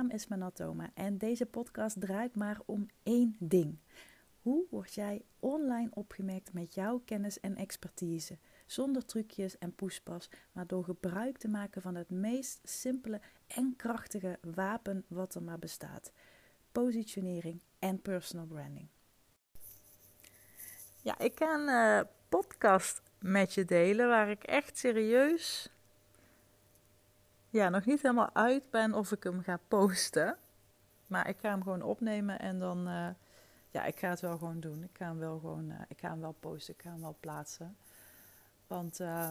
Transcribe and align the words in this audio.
naam 0.00 0.10
is 0.10 0.26
Manatoma 0.26 0.90
en 0.94 1.18
deze 1.18 1.46
podcast 1.46 2.00
draait 2.00 2.36
maar 2.36 2.58
om 2.66 2.86
één 3.02 3.36
ding. 3.38 3.78
Hoe 4.42 4.66
word 4.70 4.94
jij 4.94 5.22
online 5.38 5.88
opgemerkt 5.90 6.52
met 6.52 6.74
jouw 6.74 7.02
kennis 7.04 7.40
en 7.40 7.56
expertise? 7.56 8.38
Zonder 8.66 9.04
trucjes 9.04 9.58
en 9.58 9.74
poespas, 9.74 10.30
maar 10.52 10.66
door 10.66 10.84
gebruik 10.84 11.38
te 11.38 11.48
maken 11.48 11.82
van 11.82 11.94
het 11.94 12.10
meest 12.10 12.60
simpele 12.62 13.20
en 13.46 13.74
krachtige 13.76 14.38
wapen 14.54 15.04
wat 15.08 15.34
er 15.34 15.42
maar 15.42 15.58
bestaat: 15.58 16.12
positionering 16.72 17.62
en 17.78 18.02
personal 18.02 18.46
branding. 18.46 18.88
Ja, 21.02 21.18
ik 21.18 21.38
ga 21.38 21.54
een 21.54 21.68
uh, 21.68 22.10
podcast 22.28 23.02
met 23.18 23.54
je 23.54 23.64
delen 23.64 24.08
waar 24.08 24.30
ik 24.30 24.42
echt 24.42 24.78
serieus 24.78 25.70
ja, 27.50 27.68
nog 27.68 27.84
niet 27.84 28.02
helemaal 28.02 28.30
uit 28.32 28.70
ben 28.70 28.94
of 28.94 29.12
ik 29.12 29.22
hem 29.22 29.42
ga 29.42 29.60
posten. 29.68 30.36
Maar 31.06 31.28
ik 31.28 31.38
ga 31.40 31.48
hem 31.48 31.62
gewoon 31.62 31.82
opnemen 31.82 32.38
en 32.38 32.58
dan, 32.58 32.88
uh, 32.88 33.08
ja, 33.70 33.84
ik 33.84 33.98
ga 33.98 34.08
het 34.08 34.20
wel 34.20 34.38
gewoon 34.38 34.60
doen. 34.60 34.82
Ik 34.82 34.96
ga 34.96 35.04
hem 35.04 35.18
wel 35.18 35.38
gewoon, 35.38 35.70
uh, 35.70 35.80
ik 35.88 35.98
ga 35.98 36.08
hem 36.08 36.20
wel 36.20 36.34
posten, 36.40 36.74
ik 36.74 36.82
ga 36.82 36.90
hem 36.90 37.00
wel 37.00 37.16
plaatsen. 37.20 37.76
Want 38.66 39.00
uh, 39.00 39.30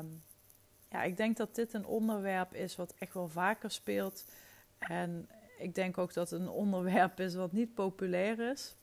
ja, 0.89 1.03
ik 1.03 1.17
denk 1.17 1.37
dat 1.37 1.55
dit 1.55 1.73
een 1.73 1.85
onderwerp 1.85 2.53
is 2.53 2.75
wat 2.75 2.93
echt 2.99 3.13
wel 3.13 3.27
vaker 3.27 3.71
speelt. 3.71 4.25
En 4.77 5.29
ik 5.57 5.75
denk 5.75 5.97
ook 5.97 6.13
dat 6.13 6.29
het 6.29 6.41
een 6.41 6.49
onderwerp 6.49 7.19
is 7.19 7.35
wat 7.35 7.51
niet 7.51 7.73
populair 7.73 8.39
is. 8.39 8.75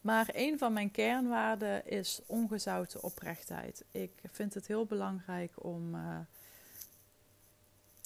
Maar 0.00 0.28
een 0.32 0.58
van 0.58 0.72
mijn 0.72 0.90
kernwaarden 0.90 1.86
is 1.86 2.22
ongezouten 2.26 3.02
oprechtheid. 3.02 3.84
Ik 3.90 4.12
vind 4.30 4.54
het 4.54 4.66
heel 4.66 4.86
belangrijk 4.86 5.64
om 5.64 5.94
uh, 5.94 6.18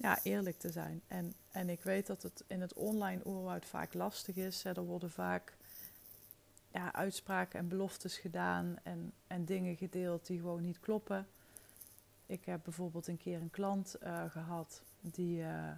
ja, 0.01 0.19
eerlijk 0.23 0.59
te 0.59 0.71
zijn. 0.71 1.03
En, 1.07 1.35
en 1.51 1.69
ik 1.69 1.83
weet 1.83 2.07
dat 2.07 2.23
het 2.23 2.45
in 2.47 2.61
het 2.61 2.75
online 2.75 3.23
oerwoud 3.25 3.65
vaak 3.65 3.95
lastig 3.95 4.37
is. 4.37 4.65
Er 4.65 4.85
worden 4.85 5.11
vaak 5.11 5.57
ja, 6.73 6.93
uitspraken 6.93 7.59
en 7.59 7.69
beloftes 7.69 8.19
gedaan 8.19 8.77
en, 8.83 9.13
en 9.27 9.45
dingen 9.45 9.77
gedeeld 9.77 10.27
die 10.27 10.39
gewoon 10.39 10.63
niet 10.63 10.81
kloppen. 10.81 11.27
Ik 12.27 12.45
heb 12.45 12.61
bijvoorbeeld 12.65 13.07
een 13.07 13.17
keer 13.17 13.41
een 13.41 13.51
klant 13.51 13.97
uh, 14.03 14.31
gehad 14.31 14.83
die, 15.01 15.41
uh, 15.41 15.71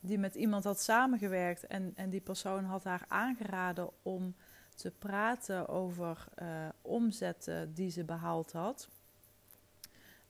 die 0.00 0.18
met 0.18 0.34
iemand 0.34 0.64
had 0.64 0.80
samengewerkt. 0.80 1.66
En, 1.66 1.92
en 1.94 2.10
die 2.10 2.20
persoon 2.20 2.64
had 2.64 2.84
haar 2.84 3.04
aangeraden 3.08 3.90
om 4.02 4.34
te 4.74 4.90
praten 4.90 5.68
over 5.68 6.24
uh, 6.42 6.68
omzetten 6.82 7.74
die 7.74 7.90
ze 7.90 8.04
behaald 8.04 8.52
had. 8.52 8.88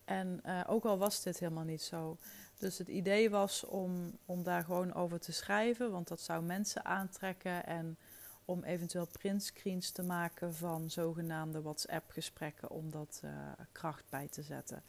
En 0.04 0.40
uh, 0.46 0.60
ook 0.66 0.84
al 0.84 0.98
was 0.98 1.22
dit 1.22 1.38
helemaal 1.38 1.64
niet 1.64 1.82
zo. 1.82 2.18
Dus 2.58 2.78
het 2.78 2.88
idee 2.88 3.30
was 3.30 3.64
om, 3.64 4.18
om 4.24 4.42
daar 4.42 4.64
gewoon 4.64 4.94
over 4.94 5.20
te 5.20 5.32
schrijven, 5.32 5.90
want 5.90 6.08
dat 6.08 6.20
zou 6.20 6.42
mensen 6.42 6.84
aantrekken. 6.84 7.66
En 7.66 7.98
om 8.44 8.64
eventueel 8.64 9.08
printscreens 9.12 9.90
te 9.90 10.02
maken 10.02 10.54
van 10.54 10.90
zogenaamde 10.90 11.62
WhatsApp-gesprekken, 11.62 12.70
om 12.70 12.90
dat 12.90 13.20
uh, 13.24 13.30
kracht 13.72 14.04
bij 14.10 14.28
te 14.28 14.42
zetten. 14.42 14.82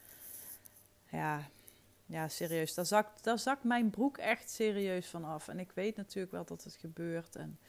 Ja, 1.09 1.47
ja 2.05 2.27
serieus. 2.27 2.73
Daar 2.73 2.85
zakt, 2.85 3.23
daar 3.23 3.39
zakt 3.39 3.63
mijn 3.63 3.89
broek 3.89 4.17
echt 4.17 4.49
serieus 4.49 5.07
van 5.07 5.25
af. 5.25 5.47
En 5.47 5.59
ik 5.59 5.71
weet 5.71 5.95
natuurlijk 5.95 6.33
wel 6.33 6.45
dat 6.45 6.63
het 6.63 6.75
gebeurt. 6.75 7.35
En 7.35 7.59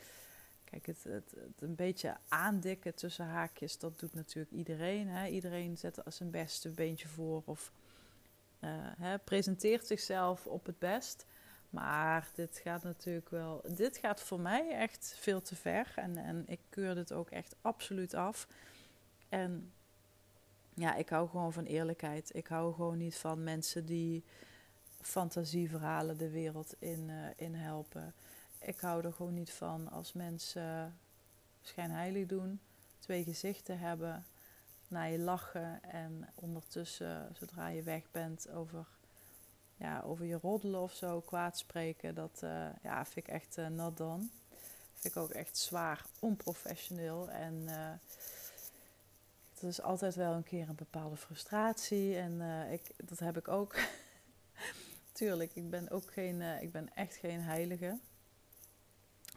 Kijk, 0.70 0.86
het, 0.86 1.04
het, 1.04 1.34
een 1.58 1.74
beetje 1.74 2.16
aandikken 2.28 2.94
tussen 2.94 3.26
haakjes, 3.26 3.78
dat 3.78 3.98
doet 3.98 4.14
natuurlijk 4.14 4.54
iedereen. 4.54 5.08
Hè? 5.08 5.26
Iedereen 5.26 5.76
zet 5.76 6.02
zijn 6.06 6.30
beste 6.30 6.70
beentje 6.70 7.08
voor 7.08 7.42
of 7.44 7.72
uh, 8.60 8.70
hè, 8.98 9.18
presenteert 9.18 9.86
zichzelf 9.86 10.46
op 10.46 10.66
het 10.66 10.78
best. 10.78 11.26
Maar 11.70 12.28
dit 12.34 12.60
gaat 12.62 12.82
natuurlijk 12.82 13.28
wel. 13.28 13.64
Dit 13.68 13.96
gaat 13.96 14.20
voor 14.20 14.40
mij 14.40 14.70
echt 14.70 15.14
veel 15.18 15.42
te 15.42 15.56
ver. 15.56 15.92
En, 15.96 16.16
en 16.16 16.44
ik 16.46 16.60
keur 16.68 16.94
dit 16.94 17.12
ook 17.12 17.30
echt 17.30 17.56
absoluut 17.60 18.14
af. 18.14 18.48
En 19.28 19.72
ja, 20.74 20.94
ik 20.94 21.08
hou 21.08 21.28
gewoon 21.28 21.52
van 21.52 21.64
eerlijkheid. 21.64 22.34
Ik 22.34 22.46
hou 22.46 22.74
gewoon 22.74 22.98
niet 22.98 23.16
van 23.16 23.44
mensen 23.44 23.86
die 23.86 24.24
fantasieverhalen 25.00 26.18
de 26.18 26.30
wereld 26.30 26.74
in, 26.78 27.08
uh, 27.08 27.26
in 27.36 27.54
helpen 27.54 28.14
ik 28.66 28.80
hou 28.80 29.04
er 29.04 29.12
gewoon 29.12 29.34
niet 29.34 29.52
van 29.52 29.90
als 29.90 30.12
mensen 30.12 30.98
schijnheilig 31.60 32.26
doen, 32.26 32.60
twee 32.98 33.24
gezichten 33.24 33.78
hebben, 33.78 34.26
naar 34.88 35.10
je 35.10 35.18
lachen 35.18 35.82
en 35.82 36.28
ondertussen, 36.34 37.30
zodra 37.38 37.68
je 37.68 37.82
weg 37.82 38.10
bent, 38.10 38.48
over, 38.50 38.86
ja, 39.76 40.00
over 40.00 40.24
je 40.24 40.38
roddelen 40.42 40.80
of 40.80 40.92
zo, 40.92 41.20
kwaad 41.20 41.58
spreken. 41.58 42.14
Dat 42.14 42.40
uh, 42.44 42.68
ja, 42.82 43.04
vind 43.04 43.26
ik 43.26 43.32
echt 43.32 43.58
uh, 43.58 43.66
not 43.66 43.96
done. 43.96 44.28
Vind 44.94 45.14
ik 45.14 45.16
ook 45.16 45.30
echt 45.30 45.58
zwaar 45.58 46.04
onprofessioneel 46.20 47.30
en 47.30 47.54
uh, 47.62 47.90
is 49.60 49.82
altijd 49.82 50.14
wel 50.14 50.32
een 50.32 50.44
keer 50.44 50.68
een 50.68 50.74
bepaalde 50.74 51.16
frustratie 51.16 52.16
en 52.16 52.40
ik, 52.70 52.92
dat 53.08 53.18
heb 53.18 53.36
ik 53.36 53.48
ook. 53.48 53.76
Tuurlijk, 55.12 55.54
ik 55.54 55.70
ben 55.70 55.90
ook 55.90 56.12
geen, 56.12 56.42
ik 56.42 56.72
ben 56.72 56.94
echt 56.94 57.16
geen 57.16 57.40
heilige. 57.40 57.98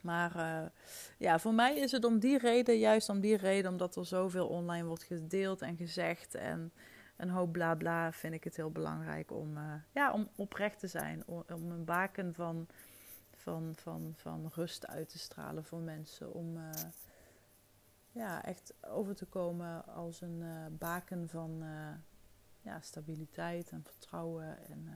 Maar 0.02 0.36
uh, 0.36 0.70
ja, 1.18 1.40
voor 1.40 1.54
mij 1.54 1.78
is 1.78 1.92
het 1.92 2.04
om 2.04 2.20
die 2.20 2.38
reden, 2.38 2.78
juist 2.78 3.10
om 3.10 3.20
die 3.20 3.38
reden, 3.38 3.72
omdat 3.72 3.96
er 3.96 4.06
zoveel 4.06 4.48
online 4.48 4.88
wordt 4.88 5.04
gedeeld 5.04 5.62
en 5.62 5.78
gezegd 5.78 6.36
en 6.36 6.74
een 7.18 7.30
hoop 7.30 7.52
bla 7.52 7.76
bla, 7.76 8.12
vind 8.12 8.34
ik 8.34 8.44
het 8.44 8.56
heel 8.56 8.72
belangrijk 8.72 9.32
om, 9.32 9.58
uh, 9.58 9.74
ja, 9.92 10.12
om 10.12 10.30
oprecht 10.36 10.80
te 10.80 10.88
zijn. 10.88 11.24
Om, 11.28 11.44
een 11.48 11.86
baken 11.86 12.34
van, 12.34 12.68
van, 13.36 13.74
van, 13.76 14.14
van 14.16 14.52
rust 14.54 14.88
uit 14.88 15.10
te 15.10 15.20
stralen 15.20 15.66
voor 15.66 15.80
mensen. 15.80 16.34
Om 16.34 16.58
uh, 16.58 16.70
ja, 18.12 18.44
echt 18.44 18.74
over 18.82 19.16
te 19.16 19.26
komen 19.26 19.86
als 19.86 20.22
een 20.22 20.44
baken 20.78 21.30
van 21.30 21.64
ja, 22.62 22.82
stabiliteit 22.82 23.70
en 23.70 23.84
vertrouwen 23.84 24.68
en 24.70 24.90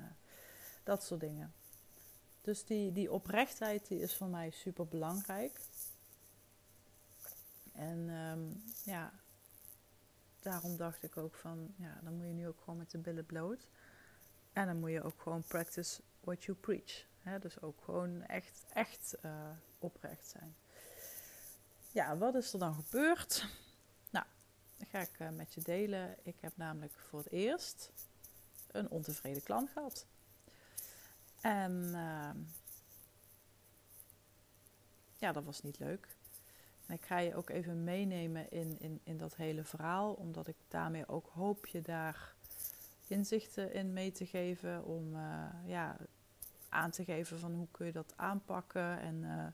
dat 0.83 1.03
soort 1.03 1.19
dingen. 1.19 1.53
Dus 2.43 2.65
die, 2.65 2.91
die 2.91 3.11
oprechtheid 3.11 3.87
die 3.87 3.99
is 3.99 4.15
voor 4.15 4.27
mij 4.27 4.49
super 4.49 4.87
belangrijk. 4.87 5.59
En 7.71 8.09
um, 8.09 8.63
ja, 8.83 9.13
daarom 10.39 10.77
dacht 10.77 11.03
ik 11.03 11.17
ook 11.17 11.35
van, 11.35 11.73
ja, 11.77 11.99
dan 12.03 12.13
moet 12.15 12.27
je 12.27 12.33
nu 12.33 12.47
ook 12.47 12.59
gewoon 12.59 12.77
met 12.77 12.91
de 12.91 12.97
billen 12.97 13.25
bloot. 13.25 13.67
En 14.53 14.65
dan 14.65 14.79
moet 14.79 14.91
je 14.91 15.03
ook 15.03 15.21
gewoon 15.21 15.43
practice 15.43 16.01
what 16.19 16.43
you 16.43 16.57
preach. 16.57 17.05
Dus 17.39 17.61
ook 17.61 17.81
gewoon 17.83 18.21
echt, 18.21 18.65
echt 18.73 19.15
uh, 19.25 19.49
oprecht 19.79 20.27
zijn. 20.27 20.55
Ja, 21.91 22.17
wat 22.17 22.35
is 22.35 22.53
er 22.53 22.59
dan 22.59 22.73
gebeurd? 22.73 23.47
Nou, 24.09 24.25
dat 24.77 24.87
ga 24.87 24.99
ik 24.99 25.19
uh, 25.19 25.29
met 25.29 25.53
je 25.53 25.61
delen. 25.61 26.17
Ik 26.23 26.35
heb 26.39 26.57
namelijk 26.57 26.93
voor 26.93 27.19
het 27.19 27.31
eerst 27.31 27.91
een 28.67 28.89
ontevreden 28.89 29.43
klant 29.43 29.69
gehad. 29.69 30.05
En 31.43 31.71
uh, 31.91 32.29
ja, 35.17 35.31
dat 35.31 35.43
was 35.43 35.61
niet 35.61 35.79
leuk. 35.79 36.07
Ik 36.87 37.05
ga 37.05 37.17
je 37.17 37.35
ook 37.35 37.49
even 37.49 37.83
meenemen 37.83 38.51
in, 38.51 38.79
in, 38.79 38.99
in 39.03 39.17
dat 39.17 39.35
hele 39.35 39.63
verhaal, 39.63 40.13
omdat 40.13 40.47
ik 40.47 40.55
daarmee 40.67 41.07
ook 41.07 41.29
hoop 41.33 41.67
je 41.67 41.81
daar 41.81 42.33
inzichten 43.07 43.73
in 43.73 43.93
mee 43.93 44.11
te 44.11 44.25
geven. 44.25 44.85
Om 44.85 45.15
uh, 45.15 45.45
ja, 45.65 45.97
aan 46.69 46.91
te 46.91 47.03
geven 47.03 47.39
van 47.39 47.53
hoe 47.53 47.67
kun 47.71 47.85
je 47.85 47.91
dat 47.91 48.13
aanpakken 48.15 48.99
en 48.99 49.15
uh, 49.15 49.45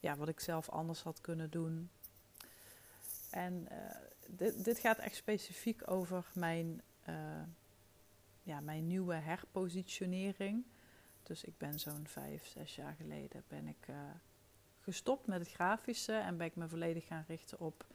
ja, 0.00 0.16
wat 0.16 0.28
ik 0.28 0.40
zelf 0.40 0.68
anders 0.68 1.02
had 1.02 1.20
kunnen 1.20 1.50
doen. 1.50 1.90
En 3.30 3.66
uh, 3.72 3.76
dit, 4.28 4.64
dit 4.64 4.78
gaat 4.78 4.98
echt 4.98 5.16
specifiek 5.16 5.90
over 5.90 6.30
mijn, 6.34 6.82
ja, 8.42 8.60
mijn 8.60 8.86
nieuwe 8.86 9.14
herpositionering. 9.14 10.64
Dus 11.28 11.44
ik 11.44 11.58
ben 11.58 11.80
zo'n 11.80 12.06
vijf, 12.06 12.46
zes 12.46 12.74
jaar 12.74 12.94
geleden 12.94 13.44
ben 13.48 13.66
ik 13.66 13.88
uh, 13.90 13.96
gestopt 14.80 15.26
met 15.26 15.38
het 15.38 15.50
grafische 15.50 16.12
en 16.12 16.36
ben 16.36 16.46
ik 16.46 16.56
me 16.56 16.68
volledig 16.68 17.06
gaan 17.06 17.24
richten 17.28 17.60
op 17.60 17.86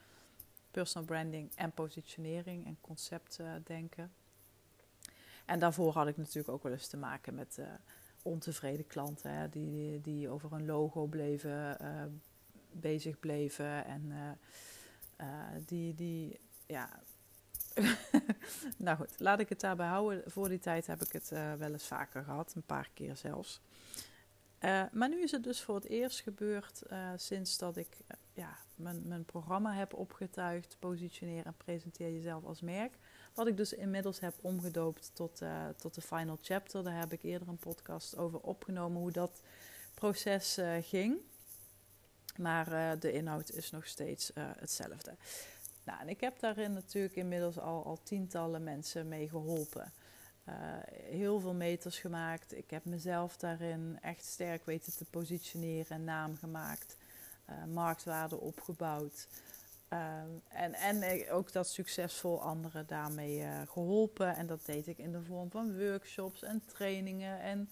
personal 0.71 1.07
branding 1.07 1.51
en 1.55 1.71
positionering 1.71 2.65
en 2.65 2.77
conceptdenken. 2.81 4.13
En 5.45 5.59
daarvoor 5.59 5.93
had 5.93 6.07
ik 6.07 6.17
natuurlijk 6.17 6.49
ook 6.49 6.63
wel 6.63 6.71
eens 6.71 6.87
te 6.87 6.97
maken 6.97 7.35
met 7.35 7.57
uh, 7.59 7.65
ontevreden 8.21 8.87
klanten 8.87 9.31
hè, 9.31 9.49
die, 9.49 10.01
die 10.01 10.29
over 10.29 10.53
een 10.53 10.65
logo 10.65 11.05
bleven, 11.05 11.77
bezig 12.71 13.19
bleven 13.19 13.85
en 13.85 14.37
die, 15.65 15.93
die 15.95 16.39
ja, 16.65 17.01
nou 18.77 18.97
goed, 18.97 19.19
laat 19.19 19.39
ik 19.39 19.49
het 19.49 19.59
daarbij 19.59 19.87
houden. 19.87 20.31
Voor 20.31 20.49
die 20.49 20.59
tijd 20.59 20.87
heb 20.87 21.01
ik 21.01 21.11
het 21.11 21.29
uh, 21.33 21.53
wel 21.53 21.71
eens 21.71 21.87
vaker 21.87 22.23
gehad, 22.23 22.53
een 22.55 22.65
paar 22.65 22.89
keer 22.93 23.17
zelfs. 23.17 23.61
Uh, 24.59 24.83
maar 24.91 25.09
nu 25.09 25.21
is 25.21 25.31
het 25.31 25.43
dus 25.43 25.61
voor 25.61 25.75
het 25.75 25.85
eerst 25.85 26.19
gebeurd 26.19 26.81
uh, 26.91 27.09
sinds 27.15 27.57
dat 27.57 27.77
ik 27.77 27.97
ja, 28.33 28.57
mijn, 28.75 29.07
mijn 29.07 29.25
programma 29.25 29.73
heb 29.73 29.93
opgetuigd. 29.93 30.75
Positioneer 30.79 31.45
en 31.45 31.55
presenteer 31.57 32.11
jezelf 32.11 32.43
als 32.43 32.61
merk. 32.61 32.97
Wat 33.33 33.47
ik 33.47 33.57
dus 33.57 33.73
inmiddels 33.73 34.19
heb 34.19 34.33
omgedoopt 34.41 35.11
tot, 35.13 35.41
tot 35.77 35.95
de 35.95 36.01
final 36.01 36.37
chapter. 36.41 36.83
Daar 36.83 36.99
heb 36.99 37.11
ik 37.11 37.23
eerder 37.23 37.47
een 37.47 37.57
podcast 37.57 38.17
over 38.17 38.39
opgenomen 38.39 39.01
hoe 39.01 39.11
dat 39.11 39.41
proces 39.93 40.59
ging. 40.81 41.17
Maar 42.37 42.99
de 42.99 43.11
inhoud 43.11 43.51
is 43.51 43.71
nog 43.71 43.87
steeds 43.87 44.31
hetzelfde. 44.35 45.15
Nou, 45.83 45.99
en 45.99 46.09
ik 46.09 46.21
heb 46.21 46.39
daarin 46.39 46.73
natuurlijk 46.73 47.15
inmiddels 47.15 47.59
al, 47.59 47.85
al 47.85 47.99
tientallen 48.03 48.63
mensen 48.63 49.07
mee 49.07 49.29
geholpen. 49.29 49.93
Uh, 50.49 50.55
heel 50.93 51.39
veel 51.39 51.53
meters 51.53 51.99
gemaakt. 51.99 52.55
Ik 52.55 52.69
heb 52.69 52.85
mezelf 52.85 53.37
daarin 53.37 53.97
echt 54.01 54.25
sterk 54.25 54.65
weten 54.65 54.95
te 54.95 55.05
positioneren 55.05 55.97
en 55.97 56.03
naam 56.03 56.37
gemaakt. 56.37 56.97
Uh, 57.49 57.73
marktwaarde 57.73 58.39
opgebouwd. 58.39 59.27
Uh, 59.89 60.21
en, 60.47 60.73
en 60.73 61.29
ook 61.31 61.51
dat 61.51 61.67
succesvol 61.67 62.41
anderen 62.41 62.87
daarmee 62.87 63.45
geholpen. 63.67 64.35
En 64.35 64.47
dat 64.47 64.65
deed 64.65 64.87
ik 64.87 64.97
in 64.97 65.11
de 65.11 65.23
vorm 65.23 65.51
van 65.51 65.77
workshops 65.77 66.43
en 66.43 66.63
trainingen. 66.65 67.39
En 67.39 67.69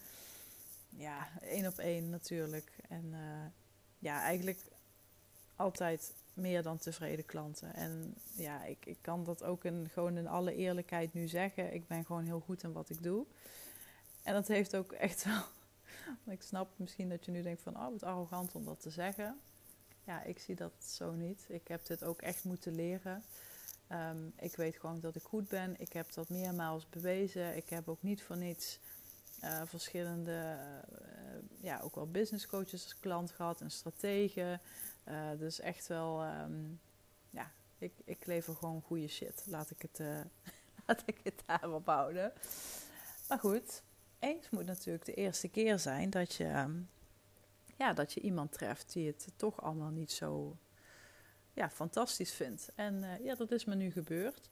ja, 0.89 1.27
één 1.41 1.67
op 1.67 1.77
één 1.77 2.09
natuurlijk. 2.09 2.71
En 2.89 3.13
ja, 3.99 4.21
eigenlijk 4.21 4.59
altijd 5.55 6.13
meer 6.33 6.63
dan 6.63 6.77
tevreden 6.77 7.25
klanten. 7.25 7.73
En 7.73 8.15
ja, 8.33 8.63
ik, 8.63 8.85
ik 8.85 8.97
kan 9.01 9.23
dat 9.23 9.43
ook 9.43 9.63
in, 9.63 9.89
gewoon 9.91 10.17
in 10.17 10.27
alle 10.27 10.55
eerlijkheid 10.55 11.13
nu 11.13 11.27
zeggen. 11.27 11.73
Ik 11.73 11.87
ben 11.87 12.05
gewoon 12.05 12.25
heel 12.25 12.39
goed 12.39 12.63
in 12.63 12.71
wat 12.71 12.89
ik 12.89 13.03
doe. 13.03 13.25
En 14.23 14.33
dat 14.33 14.47
heeft 14.47 14.75
ook 14.75 14.91
echt 14.91 15.23
wel. 15.25 15.43
ik 16.33 16.41
snap 16.41 16.69
misschien 16.75 17.09
dat 17.09 17.25
je 17.25 17.31
nu 17.31 17.41
denkt 17.41 17.61
van, 17.61 17.77
oh, 17.77 17.89
wat 17.89 18.03
arrogant 18.03 18.55
om 18.55 18.65
dat 18.65 18.81
te 18.81 18.89
zeggen. 18.89 19.39
Ja, 20.03 20.23
ik 20.23 20.39
zie 20.39 20.55
dat 20.55 20.73
zo 20.79 21.11
niet. 21.11 21.45
Ik 21.47 21.67
heb 21.67 21.85
dit 21.85 22.03
ook 22.03 22.21
echt 22.21 22.43
moeten 22.43 22.75
leren. 22.75 23.23
Ehm, 23.87 24.27
ik 24.35 24.55
weet 24.55 24.75
gewoon 24.75 24.99
dat 24.99 25.15
ik 25.15 25.23
goed 25.23 25.47
ben. 25.47 25.75
Ik 25.77 25.93
heb 25.93 26.13
dat 26.13 26.29
meermaals 26.29 26.89
bewezen. 26.89 27.55
Ik 27.55 27.69
heb 27.69 27.89
ook 27.89 28.03
niet 28.03 28.23
voor 28.23 28.37
niets 28.37 28.79
uh, 29.43 29.61
verschillende, 29.65 30.57
uh, 31.01 31.37
ja, 31.61 31.79
ook 31.79 31.95
wel 31.95 32.11
business 32.11 32.47
coaches 32.47 32.83
als 32.83 32.99
klant 32.99 33.31
gehad 33.31 33.61
en 33.61 33.71
strategen. 33.71 34.61
Uh, 35.07 35.29
dus 35.37 35.59
echt 35.59 35.87
wel, 35.87 36.23
um, 36.23 36.79
ja, 37.29 37.51
ik, 37.77 37.93
ik 38.03 38.25
lever 38.25 38.55
gewoon 38.55 38.81
goede 38.81 39.07
shit. 39.07 39.43
Laat 39.47 39.71
ik 39.71 39.81
het, 39.81 39.99
uh, 39.99 40.21
laat 40.87 41.03
ik 41.05 41.19
het 41.23 41.43
daarop 41.45 41.85
houden. 41.85 42.33
Maar 43.27 43.39
goed, 43.39 43.83
eens 44.19 44.49
moet 44.49 44.65
natuurlijk 44.65 45.05
de 45.05 45.13
eerste 45.13 45.47
keer 45.47 45.79
zijn 45.79 46.09
dat 46.09 46.33
je, 46.33 46.45
um, 46.45 46.89
ja, 47.77 47.93
dat 47.93 48.13
je 48.13 48.19
iemand 48.19 48.51
treft 48.51 48.93
die 48.93 49.07
het 49.07 49.27
toch 49.35 49.61
allemaal 49.61 49.91
niet 49.91 50.11
zo 50.11 50.57
ja, 51.53 51.69
fantastisch 51.69 52.33
vindt. 52.33 52.71
En 52.75 52.95
uh, 52.95 53.25
ja, 53.25 53.35
dat 53.35 53.51
is 53.51 53.65
me 53.65 53.75
nu 53.75 53.91
gebeurd. 53.91 54.49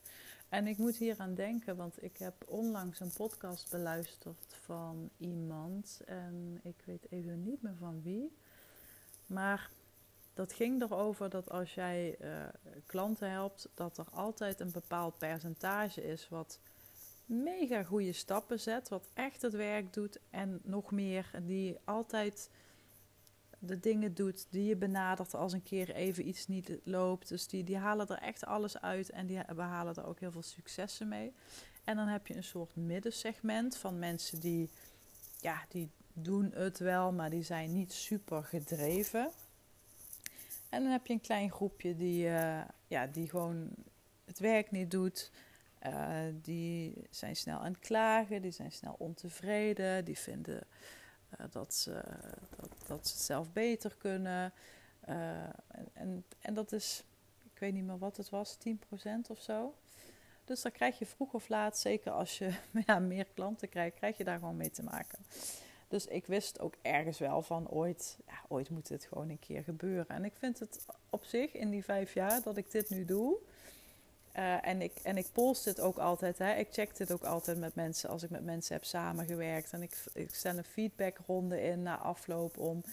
En 0.49 0.67
ik 0.67 0.77
moet 0.77 0.97
hier 0.97 1.15
aan 1.17 1.33
denken, 1.33 1.75
want 1.75 2.03
ik 2.03 2.17
heb 2.17 2.33
onlangs 2.47 2.99
een 2.99 3.13
podcast 3.13 3.71
beluisterd 3.71 4.55
van 4.61 5.09
iemand. 5.17 6.01
En 6.05 6.59
ik 6.63 6.81
weet 6.85 7.05
even 7.09 7.43
niet 7.43 7.61
meer 7.61 7.75
van 7.79 8.01
wie. 8.01 8.37
Maar 9.25 9.69
dat 10.39 10.53
ging 10.53 10.81
erover 10.81 11.29
dat 11.29 11.49
als 11.49 11.73
jij 11.73 12.15
uh, 12.21 12.29
klanten 12.85 13.31
helpt, 13.31 13.69
dat 13.73 13.97
er 13.97 14.05
altijd 14.11 14.59
een 14.59 14.71
bepaald 14.71 15.17
percentage 15.17 16.03
is 16.03 16.29
wat 16.29 16.59
mega 17.25 17.83
goede 17.83 18.13
stappen 18.13 18.59
zet, 18.59 18.89
wat 18.89 19.09
echt 19.13 19.41
het 19.41 19.53
werk 19.53 19.93
doet 19.93 20.19
en 20.29 20.59
nog 20.63 20.91
meer, 20.91 21.31
die 21.41 21.77
altijd 21.83 22.49
de 23.59 23.79
dingen 23.79 24.13
doet 24.13 24.47
die 24.49 24.65
je 24.65 24.75
benadert 24.75 25.33
als 25.33 25.53
een 25.53 25.63
keer 25.63 25.89
even 25.89 26.27
iets 26.27 26.47
niet 26.47 26.79
loopt. 26.83 27.27
Dus 27.27 27.47
die, 27.47 27.63
die 27.63 27.77
halen 27.77 28.07
er 28.07 28.19
echt 28.19 28.45
alles 28.45 28.81
uit 28.81 29.09
en 29.09 29.27
die 29.27 29.53
behalen 29.55 29.95
er 29.95 30.05
ook 30.05 30.19
heel 30.19 30.31
veel 30.31 30.41
successen 30.41 31.07
mee. 31.07 31.33
En 31.83 31.95
dan 31.95 32.07
heb 32.07 32.27
je 32.27 32.35
een 32.35 32.43
soort 32.43 32.75
middensegment 32.75 33.77
van 33.77 33.99
mensen 33.99 34.39
die, 34.39 34.69
ja, 35.39 35.65
die 35.69 35.91
doen 36.13 36.51
het 36.53 36.79
wel, 36.79 37.11
maar 37.11 37.29
die 37.29 37.43
zijn 37.43 37.73
niet 37.73 37.93
super 37.93 38.43
gedreven. 38.43 39.31
En 40.69 40.83
dan 40.83 40.91
heb 40.91 41.07
je 41.07 41.13
een 41.13 41.21
klein 41.21 41.51
groepje 41.51 41.95
die, 41.95 42.25
uh, 42.25 42.61
ja, 42.87 43.07
die 43.07 43.29
gewoon 43.29 43.69
het 44.25 44.39
werk 44.39 44.71
niet 44.71 44.91
doet. 44.91 45.31
Uh, 45.87 46.17
die 46.33 47.07
zijn 47.09 47.35
snel 47.35 47.59
aan 47.59 47.71
het 47.71 47.79
klagen, 47.79 48.41
die 48.41 48.51
zijn 48.51 48.71
snel 48.71 48.95
ontevreden, 48.97 50.05
die 50.05 50.17
vinden 50.17 50.67
uh, 51.39 51.45
dat, 51.51 51.73
ze, 51.73 52.03
dat, 52.55 52.69
dat, 52.87 53.07
ze 53.07 53.13
het 53.13 53.23
zelf 53.23 53.51
beter 53.51 53.95
kunnen. 53.97 54.53
En, 54.99 55.53
en, 55.93 56.25
en, 56.39 56.53
dat 56.53 56.71
is, 56.71 57.03
ik 57.53 57.59
weet 57.59 57.73
niet 57.73 57.83
meer 57.83 57.97
wat 57.97 58.17
het 58.17 58.29
was, 58.29 58.57
10% 58.67 58.71
of 59.29 59.41
zo. 59.41 59.75
Dus 60.45 60.61
dan 60.61 60.71
krijg 60.71 60.99
je 60.99 61.05
vroeg 61.05 61.33
of 61.33 61.49
laat, 61.49 61.77
zeker 61.77 62.11
als 62.11 62.37
je 62.37 62.53
ja, 62.85 62.99
meer 62.99 63.25
klanten 63.33 63.69
krijgt, 63.69 63.95
krijg 63.95 64.17
je 64.17 64.23
daar 64.23 64.39
gewoon 64.39 64.57
mee 64.57 64.71
te 64.71 64.83
maken. 64.83 65.19
Dus 65.89 66.05
ik 66.05 66.25
wist 66.25 66.59
ook 66.59 66.73
ergens 66.81 67.19
wel 67.19 67.41
van 67.41 67.69
ooit, 67.69 68.17
ja, 68.27 68.41
ooit 68.47 68.69
moet 68.69 68.87
dit 68.87 69.05
gewoon 69.05 69.29
een 69.29 69.39
keer 69.39 69.63
gebeuren. 69.63 70.07
En 70.07 70.25
ik 70.25 70.33
vind 70.37 70.59
het 70.59 70.85
op 71.09 71.23
zich 71.23 71.53
in 71.53 71.69
die 71.69 71.83
vijf 71.83 72.13
jaar 72.13 72.41
dat 72.41 72.57
ik 72.57 72.71
dit 72.71 72.89
nu 72.89 73.05
doe. 73.05 73.37
Uh, 74.35 74.67
en, 74.67 74.81
ik, 74.81 74.99
en 75.03 75.17
ik 75.17 75.27
post 75.33 75.63
dit 75.63 75.79
ook 75.79 75.97
altijd. 75.97 76.37
Hè. 76.37 76.53
Ik 76.53 76.67
check 76.71 76.97
dit 76.97 77.11
ook 77.11 77.23
altijd 77.23 77.57
met 77.57 77.75
mensen 77.75 78.09
als 78.09 78.23
ik 78.23 78.29
met 78.29 78.43
mensen 78.43 78.73
heb 78.73 78.83
samengewerkt. 78.83 79.73
En 79.73 79.81
ik, 79.81 80.03
ik 80.13 80.33
stel 80.33 80.57
een 80.57 80.63
feedbackronde 80.63 81.61
in 81.61 81.81
na 81.81 81.97
afloop 81.97 82.57
om 82.57 82.83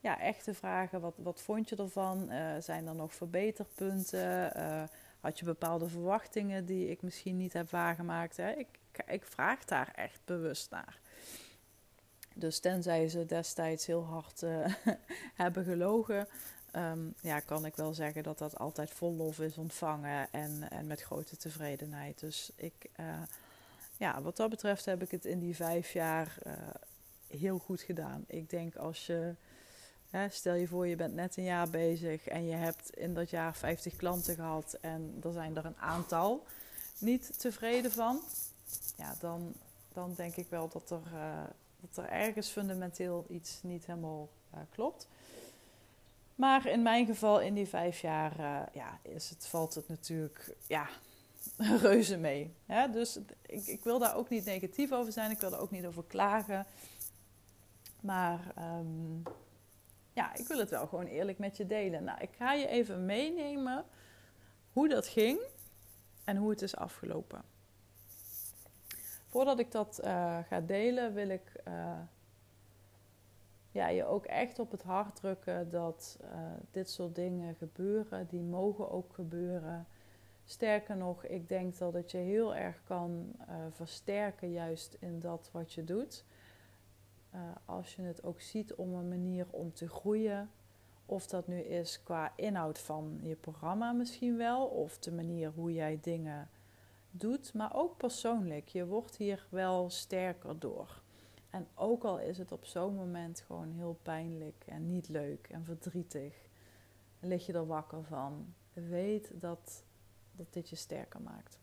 ja, 0.00 0.20
echt 0.20 0.44
te 0.44 0.54
vragen: 0.54 1.00
wat, 1.00 1.14
wat 1.16 1.40
vond 1.40 1.68
je 1.68 1.76
ervan? 1.76 2.32
Uh, 2.32 2.54
zijn 2.60 2.86
er 2.86 2.94
nog 2.94 3.14
verbeterpunten? 3.14 4.52
Uh, 4.56 4.82
had 5.20 5.38
je 5.38 5.44
bepaalde 5.44 5.88
verwachtingen 5.88 6.66
die 6.66 6.90
ik 6.90 7.02
misschien 7.02 7.36
niet 7.36 7.52
heb 7.52 7.70
waargemaakt? 7.70 8.36
Hè? 8.36 8.50
Ik, 8.50 8.68
ik 9.06 9.24
vraag 9.24 9.64
daar 9.64 9.92
echt 9.94 10.20
bewust 10.24 10.70
naar. 10.70 10.98
Dus 12.38 12.58
tenzij 12.58 13.08
ze 13.08 13.26
destijds 13.26 13.86
heel 13.86 14.04
hard 14.04 14.42
uh, 14.42 14.66
hebben 15.42 15.64
gelogen, 15.64 16.28
um, 16.76 17.14
ja, 17.20 17.40
kan 17.40 17.64
ik 17.64 17.76
wel 17.76 17.94
zeggen 17.94 18.22
dat 18.22 18.38
dat 18.38 18.58
altijd 18.58 18.90
vol 18.90 19.14
lof 19.14 19.40
is 19.40 19.58
ontvangen 19.58 20.28
en, 20.32 20.70
en 20.70 20.86
met 20.86 21.02
grote 21.02 21.36
tevredenheid. 21.36 22.20
Dus 22.20 22.52
ik, 22.56 22.90
uh, 23.00 23.22
ja, 23.96 24.22
wat 24.22 24.36
dat 24.36 24.50
betreft 24.50 24.84
heb 24.84 25.02
ik 25.02 25.10
het 25.10 25.24
in 25.24 25.38
die 25.38 25.56
vijf 25.56 25.92
jaar 25.92 26.36
uh, 26.46 26.52
heel 27.26 27.58
goed 27.58 27.80
gedaan. 27.80 28.24
Ik 28.26 28.50
denk 28.50 28.76
als 28.76 29.06
je, 29.06 29.34
hè, 30.10 30.28
stel 30.28 30.54
je 30.54 30.66
voor 30.66 30.86
je 30.86 30.96
bent 30.96 31.14
net 31.14 31.36
een 31.36 31.44
jaar 31.44 31.70
bezig 31.70 32.26
en 32.26 32.46
je 32.46 32.56
hebt 32.56 32.90
in 32.96 33.14
dat 33.14 33.30
jaar 33.30 33.54
50 33.54 33.96
klanten 33.96 34.34
gehad 34.34 34.78
en 34.80 35.20
er 35.22 35.32
zijn 35.32 35.56
er 35.56 35.64
een 35.64 35.78
aantal 35.78 36.46
niet 36.98 37.38
tevreden 37.38 37.92
van, 37.92 38.20
ja, 38.96 39.14
dan, 39.20 39.54
dan 39.92 40.14
denk 40.16 40.36
ik 40.36 40.46
wel 40.48 40.68
dat 40.68 40.90
er 40.90 41.02
dat 41.80 42.04
er 42.04 42.10
ergens 42.10 42.48
fundamenteel 42.48 43.26
iets 43.28 43.62
niet 43.62 43.86
helemaal 43.86 44.28
uh, 44.54 44.60
klopt. 44.70 45.08
Maar 46.34 46.66
in 46.66 46.82
mijn 46.82 47.06
geval, 47.06 47.40
in 47.40 47.54
die 47.54 47.68
vijf 47.68 48.00
jaar, 48.00 48.40
uh, 48.40 48.60
ja, 48.72 48.98
is 49.02 49.30
het, 49.30 49.46
valt 49.46 49.74
het 49.74 49.88
natuurlijk 49.88 50.56
ja, 50.66 50.88
reuze 51.80 52.16
mee. 52.16 52.54
Dus 52.92 53.18
ik, 53.46 53.66
ik, 53.66 53.84
wil 53.84 53.98
daar 53.98 54.16
ook 54.16 54.28
niet 54.28 54.44
negatief 54.44 54.92
over 54.92 55.12
zijn. 55.12 55.30
Ik 55.30 55.40
wil 55.40 55.50
daar 55.50 55.60
ook 55.60 55.70
niet 55.70 55.86
over 55.86 56.04
klagen. 56.04 56.66
Maar 58.00 58.54
um, 58.58 59.22
ja, 60.12 60.34
ik 60.34 60.46
wil 60.46 60.58
het 60.58 60.70
wel 60.70 60.86
gewoon 60.86 61.06
eerlijk 61.06 61.38
met 61.38 61.56
je 61.56 61.66
delen. 61.66 62.04
Nou, 62.04 62.20
ik 62.20 62.30
ga 62.36 62.52
je 62.52 62.66
even 62.66 63.04
meenemen 63.04 63.84
hoe 64.72 64.88
dat 64.88 65.06
ging 65.06 65.40
en 66.24 66.36
hoe 66.36 66.50
het 66.50 66.62
is 66.62 66.76
afgelopen. 66.76 67.42
Voordat 69.28 69.58
ik 69.58 69.70
dat 69.70 70.00
uh, 70.04 70.38
ga 70.38 70.60
delen, 70.60 71.14
wil 71.14 71.28
ik 71.28 71.62
uh, 71.68 71.98
ja, 73.70 73.88
je 73.88 74.04
ook 74.04 74.24
echt 74.24 74.58
op 74.58 74.70
het 74.70 74.82
hart 74.82 75.16
drukken 75.16 75.70
dat 75.70 76.18
uh, 76.22 76.28
dit 76.70 76.90
soort 76.90 77.14
dingen 77.14 77.54
gebeuren. 77.54 78.26
Die 78.26 78.42
mogen 78.42 78.90
ook 78.90 79.14
gebeuren. 79.14 79.86
Sterker 80.44 80.96
nog, 80.96 81.24
ik 81.24 81.48
denk 81.48 81.78
dat 81.78 81.92
het 81.92 82.10
je 82.10 82.18
heel 82.18 82.54
erg 82.54 82.82
kan 82.84 83.32
versterken, 83.70 84.52
juist 84.52 84.96
in 85.00 85.20
dat 85.20 85.48
wat 85.52 85.72
je 85.72 85.84
doet. 85.84 86.24
als 87.64 87.96
je 87.96 88.02
het 88.02 88.24
ook 88.24 88.40
ziet 88.40 88.74
om 88.74 88.94
een 88.94 89.08
manier 89.08 89.46
om 89.50 89.72
te 89.72 89.88
groeien. 89.88 90.50
Of 91.06 91.26
dat 91.26 91.46
nu 91.46 91.60
is 91.60 92.02
qua 92.02 92.32
inhoud 92.36 92.78
van 92.78 93.18
je 93.22 93.34
programma 93.34 93.92
misschien 93.92 94.36
wel, 94.36 94.66
of 94.66 94.98
de 94.98 95.12
manier 95.12 95.52
hoe 95.54 95.72
jij 95.72 95.98
dingen 96.02 96.48
doet, 97.10 97.54
maar 97.54 97.74
ook 97.74 97.96
persoonlijk. 97.96 98.68
Je 98.68 98.86
wordt 98.86 99.16
hier 99.16 99.46
wel 99.50 99.90
sterker 99.90 100.58
door. 100.58 101.02
En 101.50 101.68
ook 101.74 102.04
al 102.04 102.18
is 102.18 102.38
het 102.38 102.52
op 102.52 102.64
zo'n 102.64 102.94
moment 102.94 103.40
gewoon 103.40 103.72
heel 103.72 103.98
pijnlijk 104.02 104.64
en 104.66 104.86
niet 104.86 105.08
leuk 105.08 105.48
en 105.50 105.64
verdrietig, 105.64 106.34
lig 107.20 107.46
je 107.46 107.52
er 107.52 107.66
wakker 107.66 108.04
van. 108.04 108.54
Weet 108.72 109.30
dat, 109.40 109.84
dat 110.32 110.52
dit 110.52 110.68
je 110.68 110.76
sterker 110.76 111.20
maakt. 111.20 111.58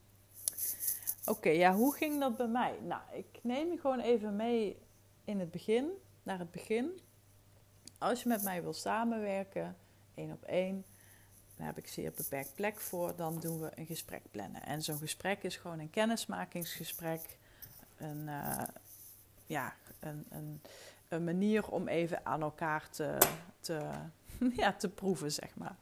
Oké, 1.25 1.49
ja, 1.49 1.73
hoe 1.73 1.95
ging 1.95 2.19
dat 2.19 2.37
bij 2.37 2.47
mij? 2.47 2.79
Nou, 2.81 3.01
ik 3.13 3.39
neem 3.41 3.71
je 3.71 3.77
gewoon 3.77 3.99
even 3.99 4.35
mee 4.35 4.77
in 5.23 5.39
het 5.39 5.51
begin, 5.51 5.89
naar 6.23 6.39
het 6.39 6.51
begin. 6.51 6.99
als 7.97 8.23
je 8.23 8.29
met 8.29 8.43
mij 8.43 8.61
wil 8.61 8.73
samenwerken, 8.73 9.77
één 10.15 10.31
op 10.31 10.43
één, 10.43 10.85
daar 11.57 11.67
heb 11.67 11.77
ik 11.77 11.87
zeer 11.87 12.11
beperkt 12.11 12.55
plek 12.55 12.79
voor, 12.79 13.15
dan 13.15 13.39
doen 13.39 13.59
we 13.59 13.71
een 13.75 13.85
gesprek 13.85 14.21
plannen. 14.31 14.63
En 14.63 14.81
zo'n 14.81 14.97
gesprek 14.97 15.43
is 15.43 15.57
gewoon 15.57 15.79
een 15.79 15.89
kennismakingsgesprek, 15.89 17.37
een, 17.97 18.27
uh, 18.27 18.63
ja, 19.45 19.73
een, 19.99 20.25
een, 20.29 20.61
een, 21.07 21.23
manier 21.23 21.67
om 21.67 21.87
even 21.87 22.25
aan 22.25 22.41
elkaar 22.41 22.89
te, 22.89 23.17
te, 23.59 23.89
ja, 24.61 24.73
te 24.73 24.89
proeven, 24.89 25.31
zeg 25.31 25.55
maar. 25.55 25.75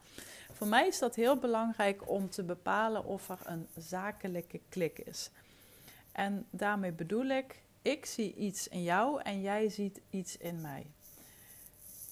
Voor 0.53 0.67
mij 0.67 0.87
is 0.87 0.99
dat 0.99 1.15
heel 1.15 1.37
belangrijk 1.37 2.09
om 2.09 2.29
te 2.29 2.43
bepalen 2.43 3.05
of 3.05 3.29
er 3.29 3.39
een 3.43 3.67
zakelijke 3.77 4.59
klik 4.69 4.99
is. 4.99 5.29
En 6.11 6.45
daarmee 6.49 6.91
bedoel 6.91 7.25
ik, 7.25 7.61
ik 7.81 8.05
zie 8.05 8.35
iets 8.35 8.67
in 8.67 8.83
jou 8.83 9.21
en 9.21 9.41
jij 9.41 9.69
ziet 9.69 10.01
iets 10.09 10.37
in 10.37 10.61
mij. 10.61 10.85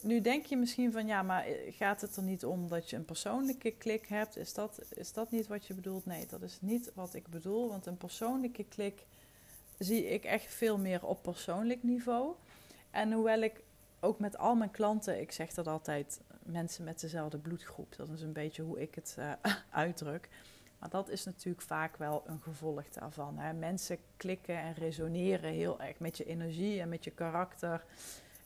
Nu 0.04 0.22
denk 0.22 0.46
je 0.46 0.58
misschien 0.58 0.92
van 0.92 1.08
ja, 1.08 1.24
maar 1.24 1.46
gaat 1.70 2.02
het 2.02 2.16
er 2.16 2.24
niet 2.24 2.46
om 2.46 2.68
dat 2.68 2.90
je 2.90 2.96
een 2.96 3.06
persoonlijke 3.06 3.72
klik 3.72 4.08
hebt? 4.08 4.38
Is 4.38 4.54
dat, 4.54 4.80
is 4.90 5.14
dat 5.14 5.32
niet 5.32 5.48
wat 5.48 5.66
je 5.66 5.74
bedoelt? 5.74 6.06
Nee, 6.06 6.26
dat 6.26 6.42
is 6.42 6.58
niet 6.62 6.92
wat 6.94 7.14
ik 7.14 7.28
bedoel. 7.28 7.70
Want 7.70 7.86
een 7.86 7.98
persoonlijke 7.98 8.64
klik 8.64 9.06
zie 9.78 10.06
ik 10.06 10.24
echt 10.24 10.54
veel 10.54 10.78
meer 10.78 11.06
op 11.06 11.22
persoonlijk 11.22 11.84
niveau. 11.84 12.34
En 12.92 13.12
hoewel 13.12 13.42
ik 13.42 13.64
ook 14.00 14.20
met 14.20 14.38
al 14.38 14.56
mijn 14.56 14.72
klanten, 14.72 15.22
ik 15.22 15.32
zeg 15.32 15.54
dat 15.54 15.68
altijd, 15.68 16.22
mensen 16.44 16.84
met 16.84 17.00
dezelfde 17.00 17.38
bloedgroep. 17.38 17.96
Dat 17.96 18.10
is 18.10 18.22
een 18.22 18.34
beetje 18.34 18.62
hoe 18.62 18.82
ik 18.82 18.96
het 18.96 19.16
uh, 19.20 19.32
uitdruk. 19.70 20.30
Maar 20.80 20.90
dat 20.90 21.10
is 21.10 21.24
natuurlijk 21.24 21.66
vaak 21.66 21.98
wel 21.98 22.24
een 22.26 22.40
gevolg 22.42 22.90
daarvan. 22.90 23.38
Hè. 23.38 23.54
Mensen 23.54 23.98
klikken 24.18 24.58
en 24.58 24.74
resoneren 24.74 25.52
heel 25.52 25.82
erg 25.82 26.00
met 26.00 26.18
je 26.18 26.26
energie 26.26 26.82
en 26.82 26.90
met 26.90 27.04
je 27.04 27.12
karakter. 27.12 27.86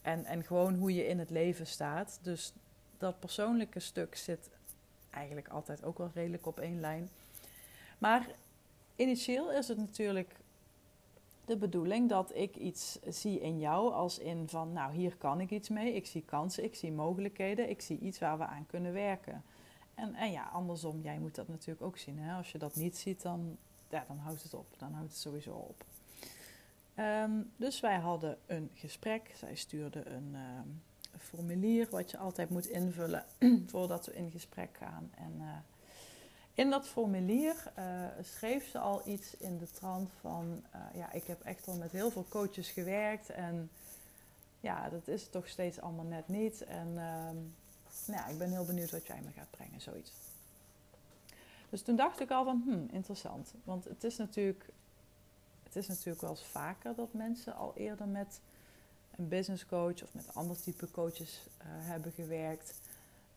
En, 0.06 0.26
en 0.26 0.44
gewoon 0.44 0.76
hoe 0.76 0.94
je 0.94 1.08
in 1.08 1.20
het 1.20 1.30
leven 1.30 1.68
staat. 1.68 2.20
Dus 2.22 2.54
dat 2.98 3.20
persoonlijke 3.20 3.80
stuk 3.80 4.16
zit 4.16 4.50
eigenlijk 5.10 5.48
altijd 5.48 5.84
ook 5.84 5.98
wel 5.98 6.12
redelijk 6.14 6.46
op 6.46 6.60
één 6.60 6.80
lijn. 6.80 7.10
Maar 7.98 8.28
initieel 8.96 9.52
is 9.52 9.68
het 9.68 9.78
natuurlijk 9.78 10.36
de 11.46 11.58
bedoeling 11.58 12.10
dat 12.10 12.36
ik 12.36 12.56
iets 12.56 13.00
zie 13.08 13.40
in 13.40 13.60
jou 13.60 13.94
als 13.94 14.20
in 14.20 14.50
van, 14.50 14.74
nou 14.74 14.94
hier 14.94 15.16
kan 15.16 15.40
ik 15.40 15.52
iets 15.52 15.70
mee, 15.70 15.94
ik 15.94 16.06
zie 16.06 16.24
kansen, 16.26 16.64
ik 16.64 16.76
zie 16.76 16.92
mogelijkheden, 16.92 17.70
ik 17.70 17.82
zie 17.82 18.00
iets 18.00 18.20
waar 18.20 18.38
we 18.38 18.46
aan 18.46 18.66
kunnen 18.66 18.94
werken. 18.94 19.44
En, 19.94 20.16
en 20.16 20.32
ja, 20.32 20.44
andersom, 20.44 21.02
jij 21.02 21.20
moet 21.20 21.36
dat 21.36 21.48
natuurlijk 21.48 21.82
ook 21.82 21.98
zien. 21.98 22.20
Hè? 22.20 22.36
Als 22.38 22.52
je 22.52 22.58
dat 22.58 22.76
niet 22.76 22.98
ziet, 22.98 23.22
dan, 23.22 23.58
ja, 23.90 24.06
dan 24.08 24.18
houdt 24.18 24.44
het 24.44 24.54
op. 24.54 24.68
Dan 24.78 24.94
houdt 24.94 25.12
het 25.12 25.20
sowieso 25.20 25.52
op. 25.52 25.84
Ehm, 26.96 27.32
dus 27.56 27.80
wij 27.80 27.98
hadden 27.98 28.38
een 28.46 28.70
gesprek. 28.74 29.32
Zij 29.38 29.56
stuurde 29.56 30.08
een, 30.10 30.32
ehm, 30.34 30.68
formulier 31.20 31.88
wat 31.90 32.12
je 32.12 32.18
altijd 32.18 32.50
moet 32.50 32.66
invullen 32.66 33.26
voordat 33.72 34.06
we 34.06 34.16
in 34.16 34.32
gesprek 34.32 34.78
gaan. 34.80 35.12
En 35.16 35.34
uh, 35.40 35.58
in 36.54 36.70
dat 36.70 36.88
formulier 36.88 37.72
uh, 37.78 38.06
schreef 38.22 38.70
ze 38.70 38.80
al 38.80 39.02
iets 39.08 39.38
in 39.38 39.58
de 39.58 39.72
trant 39.72 40.12
van: 40.20 40.64
uh, 40.76 40.82
ja, 40.94 41.12
ik 41.12 41.24
heb 41.24 41.42
echt 41.42 41.68
al 41.68 41.76
met 41.76 41.92
heel 41.92 42.12
veel 42.12 42.26
coaches 42.30 42.70
gewerkt 42.70 43.30
en 43.30 43.70
ja, 44.60 44.90
dat 44.90 45.08
is 45.08 45.30
toch 45.30 45.48
steeds 45.48 45.80
allemaal 45.82 46.06
net 46.06 46.28
niet. 46.28 46.64
En 46.64 46.88
uh, 46.88 47.30
nou 48.06 48.20
ja, 48.20 48.28
ik 48.28 48.38
ben 48.38 48.52
heel 48.52 48.66
benieuwd 48.66 48.92
wat 48.92 49.08
jij 49.08 49.22
me 49.24 49.32
gaat 49.32 49.52
brengen, 49.52 49.82
zoiets. 49.82 50.12
Dus 51.70 51.82
toen 51.82 51.96
dacht 51.96 52.20
ik 52.20 52.32
al 52.32 52.44
van, 52.44 52.62
hmm, 52.66 52.88
interessant. 52.92 53.54
Want 53.64 53.84
het 53.84 54.04
is 54.04 54.18
natuurlijk, 54.18 54.66
het 55.76 55.84
is 55.84 55.90
natuurlijk 55.90 56.22
wel 56.22 56.30
eens 56.30 56.46
vaker 56.46 56.96
dat 56.96 57.14
mensen 57.14 57.56
al 57.56 57.74
eerder 57.76 58.08
met 58.08 58.40
een 59.16 59.28
business 59.28 59.66
coach 59.66 60.04
of 60.04 60.14
met 60.14 60.34
ander 60.34 60.62
type 60.62 60.92
coaches 60.92 61.48
uh, 61.58 61.66
hebben 61.68 62.12
gewerkt. 62.12 62.80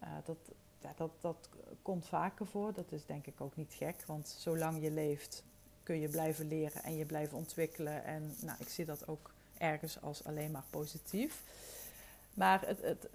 Uh, 0.02 0.08
dat, 0.24 0.36
ja, 0.80 0.92
dat, 0.96 1.10
dat 1.20 1.48
komt 1.82 2.06
vaker 2.06 2.46
voor. 2.46 2.72
Dat 2.72 2.92
is 2.92 3.06
denk 3.06 3.26
ik 3.26 3.40
ook 3.40 3.56
niet 3.56 3.72
gek, 3.72 4.04
want 4.06 4.28
zolang 4.38 4.82
je 4.82 4.90
leeft 4.90 5.44
kun 5.82 6.00
je 6.00 6.08
blijven 6.08 6.48
leren 6.48 6.82
en 6.82 6.96
je 6.96 7.04
blijven 7.04 7.38
ontwikkelen. 7.38 8.04
En 8.04 8.34
nou, 8.40 8.56
ik 8.60 8.68
zie 8.68 8.84
dat 8.84 9.08
ook 9.08 9.30
ergens 9.58 10.02
als 10.02 10.24
alleen 10.24 10.50
maar 10.50 10.64
positief. 10.70 11.42
Maar 12.34 12.66
het, 12.66 12.82
het, 12.82 13.08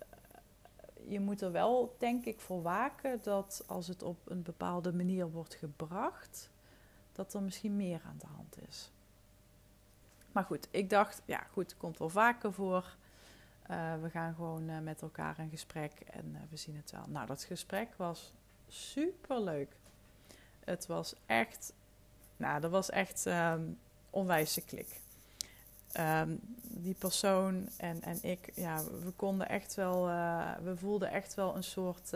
je 1.07 1.19
moet 1.19 1.41
er 1.41 1.51
wel, 1.51 1.95
denk 1.99 2.25
ik, 2.25 2.39
voor 2.39 2.61
waken 2.61 3.19
dat 3.21 3.63
als 3.67 3.87
het 3.87 4.03
op 4.03 4.17
een 4.25 4.43
bepaalde 4.43 4.93
manier 4.93 5.31
wordt 5.31 5.53
gebracht, 5.53 6.49
dat 7.11 7.33
er 7.33 7.41
misschien 7.41 7.75
meer 7.75 8.01
aan 8.05 8.17
de 8.19 8.27
hand 8.35 8.57
is. 8.67 8.91
Maar 10.33 10.43
goed, 10.43 10.67
ik 10.71 10.89
dacht, 10.89 11.21
ja 11.25 11.43
goed, 11.51 11.77
komt 11.77 11.97
wel 11.97 12.09
vaker 12.09 12.53
voor. 12.53 12.95
Uh, 13.71 13.93
we 14.01 14.09
gaan 14.09 14.35
gewoon 14.35 14.69
uh, 14.69 14.79
met 14.79 15.01
elkaar 15.01 15.39
in 15.39 15.49
gesprek 15.49 15.91
en 16.11 16.31
uh, 16.33 16.39
we 16.49 16.57
zien 16.57 16.75
het 16.75 16.91
wel. 16.91 17.03
Nou, 17.07 17.25
dat 17.25 17.43
gesprek 17.43 17.93
was 17.95 18.33
super 18.67 19.41
leuk. 19.41 19.75
Het 20.63 20.85
was 20.85 21.15
echt, 21.25 21.73
nou, 22.37 22.61
dat 22.61 22.71
was 22.71 22.89
echt 22.89 23.25
um, 23.25 23.79
onwijze 24.09 24.61
klik. 24.61 25.01
Um, 25.99 26.39
die 26.61 26.93
persoon 26.93 27.69
en, 27.77 28.01
en 28.01 28.17
ik, 28.21 28.51
ja, 28.55 28.83
we 28.83 29.11
konden 29.15 29.49
echt 29.49 29.75
wel, 29.75 30.05
we 30.63 30.73
voelden 30.75 31.11
echt 31.11 31.33
wel 31.33 31.55
een 31.55 31.63
soort, 31.63 32.09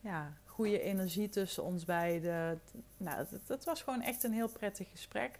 ja, 0.00 0.32
goede 0.44 0.80
energie 0.80 1.28
tussen 1.28 1.62
ons 1.62 1.84
beiden. 1.84 2.60
Nou, 2.96 3.26
het 3.46 3.64
was 3.64 3.82
gewoon 3.82 4.02
echt 4.02 4.22
een 4.22 4.32
heel 4.32 4.48
prettig 4.48 4.90
gesprek. 4.90 5.38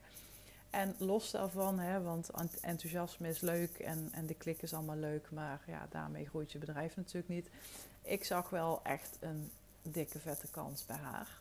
En 0.75 0.95
los 0.99 1.31
daarvan, 1.31 1.78
hè, 1.78 2.02
want 2.02 2.31
enthousiasme 2.61 3.28
is 3.28 3.40
leuk 3.40 3.78
en, 3.78 4.09
en 4.12 4.26
de 4.26 4.35
klik 4.35 4.62
is 4.62 4.75
allemaal 4.75 4.97
leuk, 4.97 5.31
maar 5.31 5.61
ja, 5.66 5.87
daarmee 5.90 6.26
groeit 6.26 6.52
je 6.52 6.59
bedrijf 6.59 6.97
natuurlijk 6.97 7.28
niet. 7.28 7.49
Ik 8.02 8.25
zag 8.25 8.50
wel 8.50 8.81
echt 8.83 9.16
een 9.21 9.50
dikke 9.83 10.19
vette 10.19 10.47
kans 10.50 10.87
bij 10.87 10.97
haar. 10.97 11.38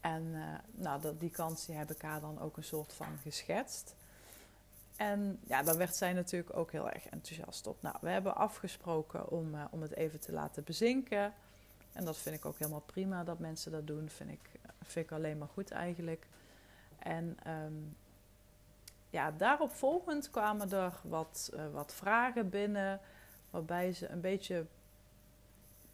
En 0.00 0.22
uh, 0.22 0.54
nou, 0.70 1.00
dat, 1.00 1.20
die 1.20 1.30
kans 1.30 1.66
heb 1.66 1.90
ik 1.90 2.02
haar 2.02 2.20
dan 2.20 2.40
ook 2.40 2.56
een 2.56 2.64
soort 2.64 2.92
van 2.92 3.18
geschetst. 3.22 3.94
En 4.96 5.40
ja, 5.46 5.62
daar 5.62 5.76
werd 5.76 5.96
zij 5.96 6.12
natuurlijk 6.12 6.56
ook 6.56 6.72
heel 6.72 6.90
erg 6.90 7.08
enthousiast 7.08 7.66
op. 7.66 7.82
Nou, 7.82 7.96
we 8.00 8.08
hebben 8.08 8.36
afgesproken 8.36 9.28
om, 9.28 9.54
uh, 9.54 9.64
om 9.70 9.82
het 9.82 9.94
even 9.94 10.20
te 10.20 10.32
laten 10.32 10.64
bezinken. 10.64 11.32
En 11.92 12.04
dat 12.04 12.16
vind 12.16 12.36
ik 12.36 12.44
ook 12.44 12.58
helemaal 12.58 12.82
prima 12.86 13.24
dat 13.24 13.38
mensen 13.38 13.72
dat 13.72 13.86
doen. 13.86 14.08
Vind 14.08 14.30
ik, 14.30 14.50
vind 14.82 15.06
ik 15.06 15.12
alleen 15.12 15.38
maar 15.38 15.48
goed 15.48 15.70
eigenlijk. 15.70 16.26
En 16.98 17.36
um, 17.46 17.96
ja, 19.10 19.30
daarop 19.30 19.70
volgend 19.70 20.30
kwamen 20.30 20.72
er 20.72 21.00
wat, 21.02 21.50
uh, 21.54 21.60
wat 21.72 21.94
vragen 21.94 22.48
binnen, 22.50 23.00
waarbij 23.50 23.92
ze 23.92 24.08
een 24.08 24.20
beetje 24.20 24.66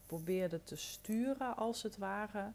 probeerden 0.07 0.65
te 0.65 0.77
sturen, 0.77 1.57
als 1.57 1.83
het 1.83 1.97
ware, 1.97 2.53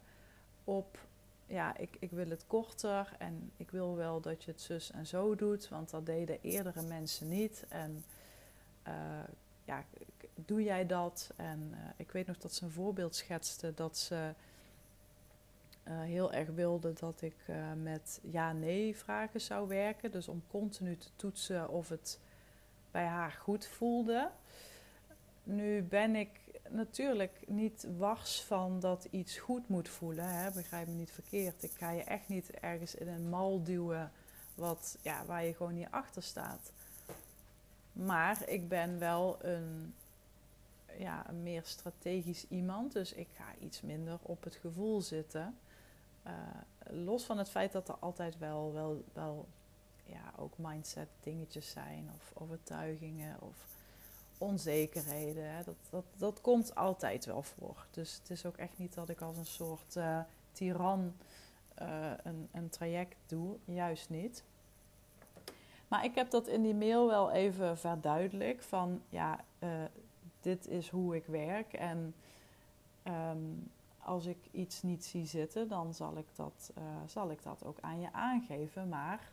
op 0.63 0.97
ja, 1.45 1.77
ik, 1.77 1.97
ik 1.99 2.11
wil 2.11 2.29
het 2.29 2.47
korter 2.47 3.15
en 3.17 3.51
ik 3.57 3.71
wil 3.71 3.95
wel 3.95 4.21
dat 4.21 4.43
je 4.43 4.51
het 4.51 4.61
zus 4.61 4.91
en 4.91 5.07
zo 5.07 5.35
doet, 5.35 5.69
want 5.69 5.89
dat 5.89 6.05
deden 6.05 6.41
eerdere 6.41 6.81
mensen 6.81 7.27
niet. 7.27 7.65
En 7.69 8.03
uh, 8.87 8.93
ja, 9.65 9.83
doe 10.35 10.63
jij 10.63 10.85
dat? 10.85 11.31
En 11.35 11.69
uh, 11.71 11.77
ik 11.95 12.11
weet 12.11 12.27
nog 12.27 12.37
dat 12.37 12.53
ze 12.53 12.63
een 12.63 12.71
voorbeeld 12.71 13.15
schetste 13.15 13.73
dat 13.73 13.97
ze 13.97 14.33
uh, 15.87 16.01
heel 16.01 16.33
erg 16.33 16.49
wilde 16.49 16.93
dat 16.93 17.21
ik 17.21 17.35
uh, 17.49 17.73
met 17.73 18.19
ja-nee 18.23 18.97
vragen 18.97 19.41
zou 19.41 19.67
werken. 19.67 20.11
Dus 20.11 20.27
om 20.27 20.43
continu 20.47 20.97
te 20.97 21.09
toetsen 21.15 21.69
of 21.69 21.89
het 21.89 22.19
bij 22.91 23.05
haar 23.05 23.31
goed 23.31 23.67
voelde. 23.67 24.29
Nu 25.43 25.81
ben 25.81 26.15
ik 26.15 26.29
natuurlijk 26.69 27.39
niet 27.47 27.87
wars 27.97 28.43
van 28.43 28.79
dat 28.79 29.07
iets 29.09 29.37
goed 29.37 29.67
moet 29.67 29.89
voelen. 29.89 30.29
Hè? 30.29 30.51
Begrijp 30.51 30.87
me 30.87 30.93
niet 30.93 31.11
verkeerd. 31.11 31.63
Ik 31.63 31.71
ga 31.71 31.91
je 31.91 32.03
echt 32.03 32.27
niet 32.27 32.49
ergens 32.49 32.95
in 32.95 33.07
een 33.07 33.29
mal 33.29 33.63
duwen 33.63 34.11
wat, 34.55 34.97
ja, 35.01 35.25
waar 35.25 35.45
je 35.45 35.53
gewoon 35.53 35.73
niet 35.73 35.87
achter 35.91 36.23
staat. 36.23 36.71
Maar 37.91 38.49
ik 38.49 38.67
ben 38.67 38.99
wel 38.99 39.37
een, 39.41 39.93
ja, 40.97 41.29
een 41.29 41.43
meer 41.43 41.63
strategisch 41.65 42.45
iemand. 42.49 42.93
Dus 42.93 43.13
ik 43.13 43.27
ga 43.33 43.45
iets 43.59 43.81
minder 43.81 44.17
op 44.21 44.43
het 44.43 44.55
gevoel 44.55 45.01
zitten. 45.01 45.57
Uh, 46.27 46.33
los 46.89 47.23
van 47.23 47.37
het 47.37 47.49
feit 47.49 47.71
dat 47.71 47.89
er 47.89 47.95
altijd 47.99 48.37
wel, 48.37 48.73
wel, 48.73 49.03
wel 49.13 49.47
ja, 50.03 50.33
ook 50.37 50.53
mindset 50.57 51.09
dingetjes 51.19 51.69
zijn 51.69 52.09
of 52.15 52.31
overtuigingen 52.33 53.41
of 53.41 53.65
onzekerheden. 54.37 55.51
Hè. 55.51 55.63
Dat, 55.63 55.75
dat, 55.89 56.05
dat 56.17 56.41
komt 56.41 56.75
altijd 56.75 57.25
wel 57.25 57.43
voor. 57.43 57.85
Dus 57.91 58.13
het 58.13 58.29
is 58.29 58.45
ook 58.45 58.57
echt 58.57 58.77
niet 58.77 58.93
dat 58.93 59.09
ik 59.09 59.21
als 59.21 59.37
een 59.37 59.45
soort 59.45 59.95
uh, 59.95 60.19
tiran 60.51 61.13
uh, 61.81 62.11
een, 62.23 62.49
een 62.51 62.69
traject 62.69 63.15
doe. 63.25 63.57
Juist 63.65 64.09
niet. 64.09 64.43
Maar 65.87 66.03
ik 66.03 66.15
heb 66.15 66.29
dat 66.29 66.47
in 66.47 66.61
die 66.61 66.75
mail 66.75 67.07
wel 67.07 67.31
even 67.31 67.77
verduidelijk 67.77 68.61
van 68.61 69.01
ja, 69.09 69.39
dit 70.41 70.67
is 70.67 70.89
hoe 70.89 71.15
ik 71.15 71.25
werk 71.25 71.73
en 71.73 72.15
um, 73.03 73.71
als 74.09 74.25
ik 74.25 74.37
iets 74.51 74.81
niet 74.81 75.05
zie 75.05 75.25
zitten, 75.25 75.67
dan 75.67 75.93
zal 75.93 76.17
ik 76.17 76.25
dat, 76.35 76.71
uh, 76.77 76.83
zal 77.05 77.31
ik 77.31 77.43
dat 77.43 77.65
ook 77.65 77.77
aan 77.81 77.99
je 77.99 78.13
aangeven. 78.13 78.89
Maar 78.89 79.31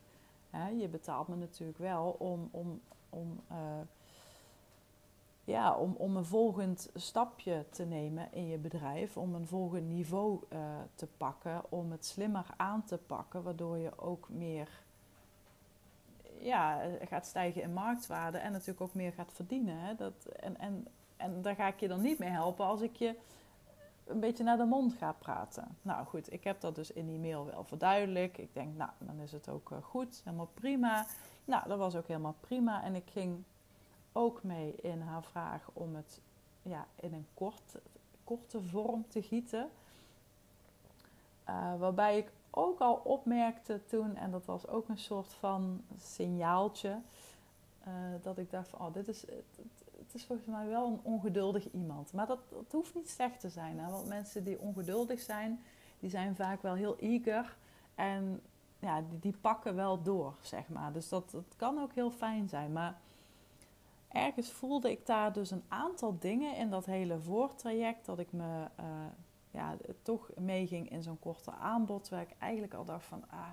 hè, 0.51 0.69
je 0.69 0.89
betaalt 0.89 1.29
me 1.29 1.37
natuurlijk 1.37 1.79
wel 1.79 2.17
om, 2.19 2.49
om, 2.51 2.81
om 3.11 3.41
uh, 3.53 3.57
ja, 5.45 5.77
om, 5.77 5.95
om 5.99 6.17
een 6.17 6.25
volgend 6.25 6.91
stapje 6.95 7.65
te 7.71 7.85
nemen 7.85 8.33
in 8.33 8.47
je 8.47 8.59
bedrijf, 8.59 9.17
om 9.17 9.35
een 9.35 9.47
volgend 9.47 9.89
niveau 9.89 10.41
uh, 10.53 10.59
te 10.95 11.07
pakken, 11.07 11.63
om 11.69 11.91
het 11.91 12.07
slimmer 12.07 12.47
aan 12.57 12.85
te 12.85 12.99
pakken, 12.99 13.43
waardoor 13.43 13.79
je 13.79 13.99
ook 13.99 14.29
meer 14.29 14.69
ja, 16.39 16.81
gaat 17.01 17.27
stijgen 17.27 17.63
in 17.63 17.73
marktwaarde 17.73 18.39
en 18.39 18.53
natuurlijk 18.53 18.81
ook 18.81 18.95
meer 18.95 19.13
gaat 19.13 19.33
verdienen. 19.33 19.79
Hè? 19.79 19.95
Dat, 19.95 20.25
en, 20.25 20.59
en, 20.59 20.87
en 21.17 21.43
daar 21.43 21.55
ga 21.55 21.67
ik 21.67 21.81
je 21.81 21.89
dan 21.89 22.01
niet 22.01 22.19
mee 22.19 22.31
helpen 22.31 22.65
als 22.65 22.81
ik 22.81 22.97
je 22.97 23.15
een 24.07 24.21
beetje 24.21 24.45
naar 24.45 24.57
de 24.57 24.65
mond 24.65 24.95
ga 24.95 25.13
praten. 25.13 25.77
Nou 25.83 26.07
goed, 26.07 26.33
ik 26.33 26.45
heb 26.45 26.61
dat 26.61 26.75
dus 26.75 26.93
in 26.93 27.07
die 27.07 27.19
mail 27.19 27.47
wel 27.47 27.65
verduidelijk. 27.65 28.39
Ik 28.39 28.55
denk, 28.55 28.77
nou, 28.77 28.91
dan 28.99 29.21
is 29.21 29.33
het 29.33 29.49
ook 29.49 29.71
uh, 29.71 29.79
goed, 29.83 30.21
helemaal 30.25 30.51
prima. 30.55 31.07
Nou, 31.45 31.69
dat 31.69 31.79
was 31.79 31.97
ook 31.97 32.07
helemaal 32.07 32.37
prima. 32.41 32.83
En 32.83 32.95
ik 32.95 33.11
ging 33.11 33.43
ook 34.13 34.43
mee 34.43 34.75
in 34.75 35.01
haar 35.01 35.23
vraag 35.23 35.71
om 35.73 35.95
het 35.95 36.21
ja, 36.63 36.87
in 36.95 37.15
een 37.15 37.27
kort, 37.35 37.75
korte 38.25 38.63
vorm 38.63 39.05
te 39.09 39.23
gieten. 39.23 39.71
Uh, 41.49 41.79
waarbij 41.79 42.19
ik 42.19 42.33
ook 42.51 42.81
al 42.81 42.95
opmerkte 42.95 43.85
toen, 43.85 44.17
en 44.17 44.31
dat 44.31 44.45
was 44.45 44.67
ook 44.67 44.89
een 44.89 44.99
soort 44.99 45.33
van 45.33 45.83
signaaltje, 45.99 47.01
uh, 47.89 47.95
dat 48.23 48.39
ik 48.39 48.51
dacht 48.51 48.69
van, 48.69 48.81
oh, 48.81 48.93
dit 48.93 49.09
is, 49.09 49.25
het, 50.07 50.15
is 50.15 50.25
volgens 50.25 50.49
mij 50.49 50.67
wel 50.67 50.87
een 50.87 51.01
ongeduldig 51.03 51.73
iemand. 51.73 52.13
Maar 52.13 52.27
dat, 52.27 52.39
dat 52.51 52.73
hoeft 52.73 52.95
niet 52.95 53.11
slecht 53.11 53.41
te 53.41 53.49
zijn, 53.49 53.79
hè? 53.79 53.91
want 53.91 54.09
mensen 54.09 54.45
die 54.45 54.61
ongeduldig 54.61 55.21
zijn, 55.21 55.61
die 56.01 56.11
zijn 56.11 56.37
vaak 56.37 56.63
wel 56.63 56.75
heel 56.75 56.97
eager 56.99 57.57
en 57.95 58.41
ja, 58.79 59.01
die, 59.01 59.19
die 59.19 59.37
pakken 59.41 59.75
wel 59.75 60.03
door, 60.03 60.35
zeg 60.41 60.69
maar. 60.69 60.93
Dus 60.93 61.09
dat, 61.09 61.31
dat 61.31 61.55
kan 61.57 61.79
ook 61.79 61.93
heel 61.93 62.11
fijn 62.11 62.49
zijn, 62.49 62.73
maar 62.73 62.99
ergens 64.09 64.51
voelde 64.51 64.91
ik 64.91 65.07
daar 65.07 65.33
dus 65.33 65.51
een 65.51 65.65
aantal 65.69 66.19
dingen 66.19 66.57
in 66.57 66.71
dat 66.71 66.87
hele 66.87 67.21
voortraject 67.21 68.07
dat 68.07 68.19
ik 68.19 68.33
me 68.33 68.69
uh, 68.81 68.87
ja, 69.51 69.77
toch 70.03 70.31
meeging 70.39 70.91
in 70.91 71.03
zo'n 71.03 71.19
korte 71.19 71.51
aanbod, 71.51 72.09
waar 72.09 72.23
ik 72.23 72.35
eigenlijk 72.39 72.75
al 72.75 72.85
dacht 72.85 73.05
van, 73.05 73.25
ah, 73.31 73.49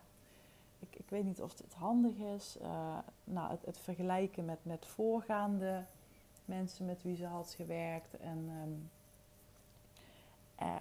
ik, 0.79 0.95
ik 0.95 1.09
weet 1.09 1.23
niet 1.23 1.41
of 1.41 1.57
het 1.57 1.73
handig 1.73 2.17
is. 2.17 2.57
Uh, 2.61 2.97
nou, 3.23 3.51
het, 3.51 3.65
het, 3.65 3.77
vergelijken 3.77 4.45
met, 4.45 4.59
met 4.65 4.85
voorgaande 4.85 5.85
mensen 6.45 6.85
met 6.85 7.03
wie 7.03 7.15
ze 7.15 7.25
had 7.25 7.53
gewerkt 7.53 8.17
en, 8.17 8.49
um, 8.63 8.89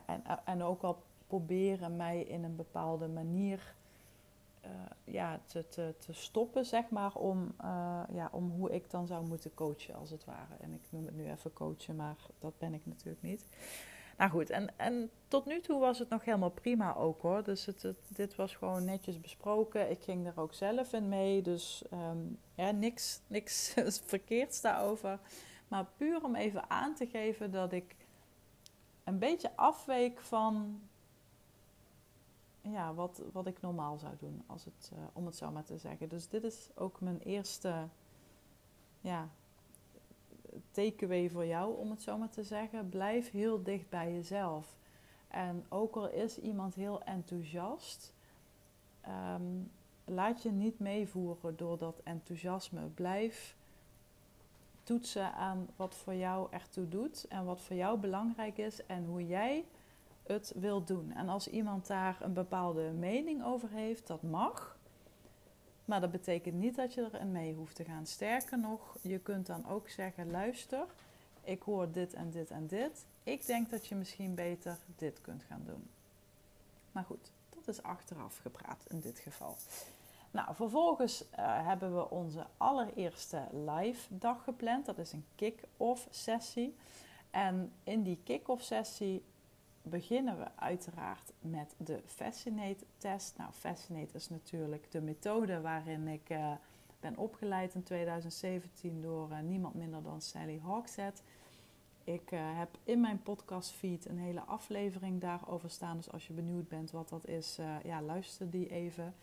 en, 0.06 0.22
en 0.44 0.62
ook 0.62 0.82
al 0.82 1.02
proberen 1.26 1.96
mij 1.96 2.22
in 2.22 2.44
een 2.44 2.56
bepaalde 2.56 3.08
manier 3.08 3.74
uh, 4.64 4.70
ja, 5.04 5.40
te, 5.46 5.68
te, 5.68 5.94
te, 5.98 6.12
stoppen, 6.12 6.66
zeg 6.66 6.90
maar, 6.90 7.14
om, 7.14 7.54
ja, 8.12 8.28
om 8.32 8.50
hoe 8.50 8.70
ik 8.70 8.90
dan 8.90 9.06
zou 9.06 9.26
moeten 9.26 9.54
coachen, 9.54 9.94
als 9.94 10.10
het 10.10 10.24
ware. 10.24 10.54
En 10.60 10.72
ik 10.72 10.82
noem 10.90 11.04
het 11.04 11.16
nu 11.16 11.30
even 11.30 11.52
coachen, 11.52 11.96
maar 11.96 12.16
dat 12.38 12.58
ben 12.58 12.74
ik 12.74 12.86
natuurlijk 12.86 13.22
niet. 13.22 13.46
Nou 14.18 14.30
goed, 14.30 14.50
en, 14.50 14.78
en 14.78 15.10
tot 15.28 15.46
nu 15.46 15.60
toe 15.60 15.80
was 15.80 15.98
het 15.98 16.08
nog 16.08 16.24
helemaal 16.24 16.50
prima 16.50 16.94
ook 16.94 17.22
hoor. 17.22 17.42
Dus 17.42 17.66
het, 17.66 17.82
het, 17.82 17.96
dit 18.08 18.34
was 18.34 18.54
gewoon 18.56 18.84
netjes 18.84 19.20
besproken. 19.20 19.90
Ik 19.90 20.02
ging 20.02 20.26
er 20.26 20.40
ook 20.40 20.54
zelf 20.54 20.92
in 20.92 21.08
mee, 21.08 21.42
dus 21.42 21.84
um, 21.92 22.38
ja, 22.54 22.70
niks, 22.70 23.20
niks 23.26 23.74
verkeerds 24.04 24.60
daarover. 24.60 25.18
Maar 25.72 25.86
puur 25.96 26.24
om 26.24 26.34
even 26.34 26.70
aan 26.70 26.94
te 26.94 27.06
geven 27.06 27.50
dat 27.50 27.72
ik 27.72 27.96
een 29.04 29.18
beetje 29.18 29.56
afweek 29.56 30.20
van 30.20 30.80
ja, 32.60 32.94
wat, 32.94 33.22
wat 33.32 33.46
ik 33.46 33.60
normaal 33.60 33.98
zou 33.98 34.16
doen, 34.18 34.42
als 34.46 34.64
het, 34.64 34.90
uh, 34.94 34.98
om 35.12 35.26
het 35.26 35.36
zo 35.36 35.50
maar 35.50 35.64
te 35.64 35.78
zeggen. 35.78 36.08
Dus 36.08 36.28
dit 36.28 36.44
is 36.44 36.70
ook 36.74 37.00
mijn 37.00 37.18
eerste 37.18 37.88
ja, 39.00 39.28
takeaway 40.70 41.30
voor 41.30 41.46
jou, 41.46 41.76
om 41.76 41.90
het 41.90 42.02
zo 42.02 42.18
maar 42.18 42.30
te 42.30 42.44
zeggen. 42.44 42.88
Blijf 42.88 43.30
heel 43.30 43.62
dicht 43.62 43.88
bij 43.88 44.12
jezelf. 44.12 44.76
En 45.28 45.64
ook 45.68 45.96
al 45.96 46.08
is 46.08 46.38
iemand 46.38 46.74
heel 46.74 47.02
enthousiast, 47.02 48.14
um, 49.34 49.70
laat 50.04 50.42
je 50.42 50.50
niet 50.50 50.78
meevoeren 50.78 51.56
door 51.56 51.78
dat 51.78 52.00
enthousiasme. 52.04 52.86
Blijf 52.86 53.56
toetsen 54.82 55.34
aan 55.34 55.68
wat 55.76 55.94
voor 55.94 56.14
jou 56.14 56.48
ertoe 56.50 56.88
doet 56.88 57.26
en 57.28 57.44
wat 57.44 57.60
voor 57.60 57.76
jou 57.76 57.98
belangrijk 57.98 58.58
is 58.58 58.86
en 58.86 59.04
hoe 59.04 59.26
jij 59.26 59.64
het 60.22 60.52
wil 60.56 60.84
doen. 60.84 61.12
En 61.12 61.28
als 61.28 61.48
iemand 61.48 61.86
daar 61.86 62.16
een 62.20 62.32
bepaalde 62.32 62.90
mening 62.90 63.44
over 63.44 63.68
heeft, 63.68 64.06
dat 64.06 64.22
mag. 64.22 64.76
Maar 65.84 66.00
dat 66.00 66.10
betekent 66.10 66.54
niet 66.54 66.76
dat 66.76 66.94
je 66.94 67.08
erin 67.12 67.32
mee 67.32 67.54
hoeft 67.54 67.76
te 67.76 67.84
gaan. 67.84 68.06
Sterker 68.06 68.58
nog, 68.58 68.96
je 69.00 69.18
kunt 69.18 69.46
dan 69.46 69.68
ook 69.68 69.88
zeggen: 69.88 70.30
luister, 70.30 70.86
ik 71.44 71.62
hoor 71.62 71.92
dit 71.92 72.14
en 72.14 72.30
dit 72.30 72.50
en 72.50 72.66
dit. 72.66 73.04
Ik 73.22 73.46
denk 73.46 73.70
dat 73.70 73.86
je 73.86 73.94
misschien 73.94 74.34
beter 74.34 74.78
dit 74.96 75.20
kunt 75.20 75.42
gaan 75.42 75.62
doen. 75.66 75.88
Maar 76.92 77.04
goed, 77.04 77.30
dat 77.48 77.68
is 77.68 77.82
achteraf 77.82 78.38
gepraat 78.38 78.84
in 78.88 79.00
dit 79.00 79.18
geval. 79.18 79.56
Nou, 80.32 80.54
vervolgens 80.54 81.22
uh, 81.22 81.66
hebben 81.66 81.94
we 81.94 82.10
onze 82.10 82.46
allereerste 82.56 83.48
live 83.52 84.18
dag 84.18 84.44
gepland. 84.44 84.86
Dat 84.86 84.98
is 84.98 85.12
een 85.12 85.24
kick-off 85.34 86.06
sessie. 86.10 86.76
En 87.30 87.72
in 87.84 88.02
die 88.02 88.18
kick-off 88.24 88.62
sessie 88.62 89.24
beginnen 89.82 90.38
we 90.38 90.46
uiteraard 90.54 91.32
met 91.40 91.74
de 91.76 92.02
Fascinate-test. 92.06 93.36
Nou, 93.36 93.52
Fascinate 93.52 94.14
is 94.16 94.28
natuurlijk 94.28 94.90
de 94.90 95.00
methode 95.00 95.60
waarin 95.60 96.08
ik 96.08 96.30
uh, 96.30 96.52
ben 97.00 97.16
opgeleid 97.16 97.74
in 97.74 97.82
2017 97.82 99.00
door 99.00 99.30
uh, 99.30 99.38
niemand 99.38 99.74
minder 99.74 100.02
dan 100.02 100.20
Sally 100.20 100.60
Hawkset. 100.64 101.22
Ik 102.04 102.30
heb 102.32 102.78
in 102.84 103.00
mijn 103.00 103.22
podcastfeed 103.22 104.08
een 104.08 104.18
hele 104.18 104.40
aflevering 104.40 105.20
daarover 105.20 105.70
staan. 105.70 105.96
Dus 105.96 106.12
als 106.12 106.26
je 106.26 106.32
benieuwd 106.32 106.68
bent 106.68 106.90
wat 106.90 107.08
dat 107.08 107.26
is, 107.26 107.58
ja, 107.82 108.02
luister 108.02 108.50
die 108.50 108.70
even. 108.70 109.14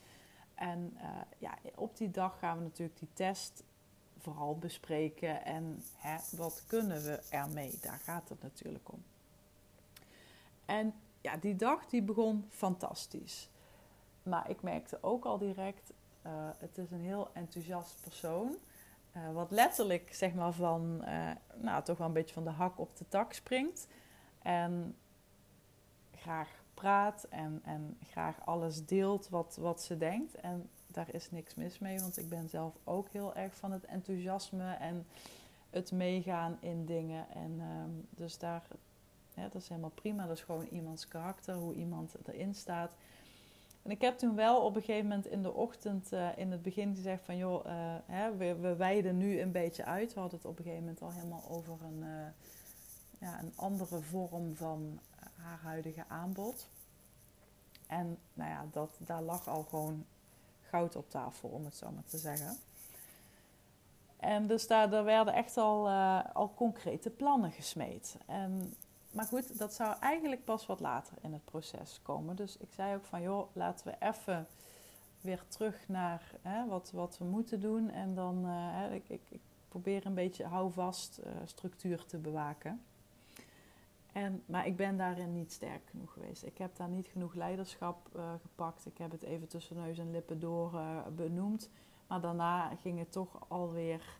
En 0.59 0.97
ja, 1.37 1.57
op 1.75 1.97
die 1.97 2.11
dag 2.11 2.39
gaan 2.39 2.57
we 2.57 2.63
natuurlijk 2.63 2.99
die 2.99 3.13
test 3.13 3.63
vooral 4.17 4.57
bespreken. 4.57 5.45
En 5.45 5.83
hè, 5.95 6.17
wat 6.37 6.63
kunnen 6.67 7.03
we 7.03 7.21
ermee? 7.29 7.77
Daar 7.81 7.99
gaat 7.99 8.29
het 8.29 8.41
natuurlijk 8.41 8.91
om. 8.91 9.03
En 10.65 10.93
ja, 11.21 11.37
die 11.37 11.55
dag 11.55 11.85
die 11.85 12.01
begon 12.01 12.45
fantastisch. 12.49 13.49
Maar 14.23 14.49
ik 14.49 14.61
merkte 14.61 14.97
ook 15.01 15.25
al 15.25 15.37
direct, 15.37 15.93
uh, 16.25 16.31
het 16.57 16.77
is 16.77 16.91
een 16.91 17.03
heel 17.03 17.29
enthousiast 17.33 18.01
persoon. 18.01 18.57
Uh, 19.17 19.31
wat 19.33 19.51
letterlijk 19.51 20.13
zeg 20.13 20.33
maar 20.33 20.53
van, 20.53 20.97
nou 21.55 21.83
toch 21.83 21.97
wel 21.97 22.07
een 22.07 22.13
beetje 22.13 22.33
van 22.33 22.43
de 22.43 22.49
hak 22.49 22.79
op 22.79 22.97
de 22.97 23.07
tak 23.07 23.33
springt. 23.33 23.87
En 24.41 24.95
graag 26.15 26.58
praat 26.79 27.23
en, 27.29 27.61
en 27.63 27.97
graag 28.05 28.45
alles 28.45 28.85
deelt 28.85 29.29
wat, 29.29 29.57
wat 29.59 29.81
ze 29.81 29.97
denkt. 29.97 30.35
En 30.35 30.69
daar 30.87 31.13
is 31.13 31.31
niks 31.31 31.55
mis 31.55 31.79
mee, 31.79 31.99
want 31.99 32.17
ik 32.17 32.29
ben 32.29 32.49
zelf 32.49 32.75
ook 32.83 33.09
heel 33.09 33.35
erg 33.35 33.55
van 33.55 33.71
het 33.71 33.85
enthousiasme 33.85 34.73
en 34.73 35.05
het 35.69 35.91
meegaan 35.91 36.57
in 36.59 36.85
dingen. 36.85 37.25
En 37.33 37.59
um, 37.59 38.07
dus 38.09 38.37
daar, 38.37 38.67
dat 39.33 39.55
is 39.55 39.67
helemaal 39.69 39.89
prima. 39.89 40.27
Dat 40.27 40.37
is 40.37 40.43
gewoon 40.43 40.67
iemands 40.71 41.07
karakter, 41.07 41.55
hoe 41.55 41.73
iemand 41.73 42.15
erin 42.25 42.55
staat. 42.55 42.91
En 43.81 43.91
ik 43.91 44.01
heb 44.01 44.17
toen 44.17 44.35
wel 44.35 44.61
op 44.61 44.75
een 44.75 44.81
gegeven 44.81 45.07
moment 45.07 45.27
in 45.27 45.41
de 45.41 45.53
ochtend 45.53 46.13
uh, 46.13 46.37
in 46.37 46.51
het 46.51 46.61
begin 46.61 46.95
gezegd 46.95 47.25
van 47.25 47.37
joh, 47.37 47.65
uh, 47.65 47.71
hè, 48.05 48.35
we, 48.35 48.75
wijden 48.75 49.17
nu 49.17 49.39
een 49.39 49.51
beetje 49.51 49.85
uit. 49.85 50.13
We 50.13 50.19
hadden 50.19 50.37
het 50.37 50.47
op 50.47 50.57
een 50.57 50.63
gegeven 50.63 50.83
moment 50.83 51.01
al 51.01 51.11
helemaal 51.11 51.43
over 51.49 51.77
een, 51.81 52.03
uh, 52.03 52.27
ja, 53.19 53.39
een 53.39 53.53
andere 53.55 54.01
vorm 54.01 54.55
van 54.55 54.99
haar 55.35 55.59
huidige 55.61 56.03
aanbod. 56.07 56.67
En 57.87 58.17
nou 58.33 58.49
ja, 58.49 58.65
dat, 58.71 58.89
daar 58.97 59.21
lag 59.21 59.47
al 59.47 59.63
gewoon 59.63 60.05
goud 60.61 60.95
op 60.95 61.09
tafel, 61.09 61.49
om 61.49 61.65
het 61.65 61.75
zo 61.75 61.91
maar 61.91 62.05
te 62.05 62.17
zeggen. 62.17 62.57
En 64.17 64.47
dus 64.47 64.67
daar, 64.67 64.89
daar 64.89 65.03
werden 65.03 65.33
echt 65.33 65.57
al, 65.57 65.89
al 66.33 66.53
concrete 66.53 67.09
plannen 67.09 67.51
gesmeed. 67.51 68.17
En 68.25 68.73
maar 69.11 69.25
goed, 69.25 69.57
dat 69.57 69.73
zou 69.73 69.95
eigenlijk 69.99 70.43
pas 70.43 70.65
wat 70.65 70.79
later 70.79 71.17
in 71.21 71.33
het 71.33 71.45
proces 71.45 71.99
komen. 72.01 72.35
Dus 72.35 72.57
ik 72.57 72.71
zei 72.71 72.95
ook 72.95 73.05
van, 73.05 73.21
joh, 73.21 73.55
laten 73.55 73.87
we 73.87 73.95
even 73.99 74.47
weer 75.21 75.43
terug 75.47 75.87
naar 75.87 76.31
hè, 76.41 76.65
wat, 76.65 76.91
wat 76.91 77.17
we 77.17 77.25
moeten 77.25 77.59
doen. 77.59 77.89
En 77.89 78.15
dan, 78.15 78.45
uh, 78.45 78.93
ik, 78.93 79.09
ik, 79.09 79.21
ik, 79.29 79.41
probeer 79.67 80.05
een 80.05 80.13
beetje 80.13 80.45
houvast 80.45 81.19
uh, 81.19 81.31
structuur 81.45 82.05
te 82.05 82.17
bewaken. 82.17 82.81
Maar 84.45 84.67
ik 84.67 84.75
ben 84.75 84.97
daarin 84.97 85.33
niet 85.33 85.51
sterk 85.51 85.81
genoeg 85.89 86.13
geweest. 86.13 86.43
Ik 86.43 86.57
heb 86.57 86.75
daar 86.75 86.89
niet 86.89 87.07
genoeg 87.07 87.33
leiderschap 87.33 88.09
uh, 88.15 88.33
gepakt. 88.41 88.85
Ik 88.85 88.97
heb 88.97 89.11
het 89.11 89.23
even 89.23 89.47
tussen 89.47 89.75
neus 89.75 89.97
en 89.97 90.11
lippen 90.11 90.39
door 90.39 90.81
benoemd. 91.15 91.69
Maar 92.07 92.21
daarna 92.21 92.75
ging 92.75 92.99
het 92.99 93.11
toch 93.11 93.49
alweer 93.49 94.19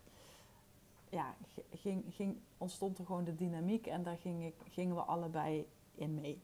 ja, 1.09 1.35
ging, 1.73 2.03
ging, 2.09 2.37
ontstond 2.57 2.97
er 2.97 3.05
gewoon 3.05 3.23
de 3.23 3.35
dynamiek 3.35 3.87
en 3.87 4.03
daar 4.03 4.17
ging 4.17 4.45
ik, 4.45 4.55
gingen 4.69 4.95
we 4.95 5.01
allebei 5.01 5.67
in 5.95 6.13
mee. 6.13 6.41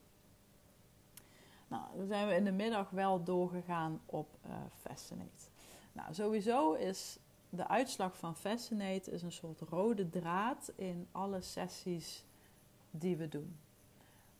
Nou, 1.67 1.83
dan 1.97 2.07
zijn 2.07 2.27
we 2.27 2.35
in 2.35 2.43
de 2.43 2.51
middag 2.51 2.89
wel 2.89 3.23
doorgegaan 3.23 4.01
op 4.05 4.37
uh, 4.45 4.51
Fascinate. 4.75 5.45
Nou, 5.91 6.13
sowieso 6.13 6.73
is 6.73 7.19
de 7.49 7.67
uitslag 7.67 8.17
van 8.17 8.35
Fascinate 8.35 9.11
is 9.11 9.21
een 9.21 9.31
soort 9.31 9.61
rode 9.61 10.09
draad 10.09 10.71
in 10.75 11.07
alle 11.11 11.41
sessies 11.41 12.25
die 12.99 13.17
we 13.17 13.27
doen. 13.27 13.57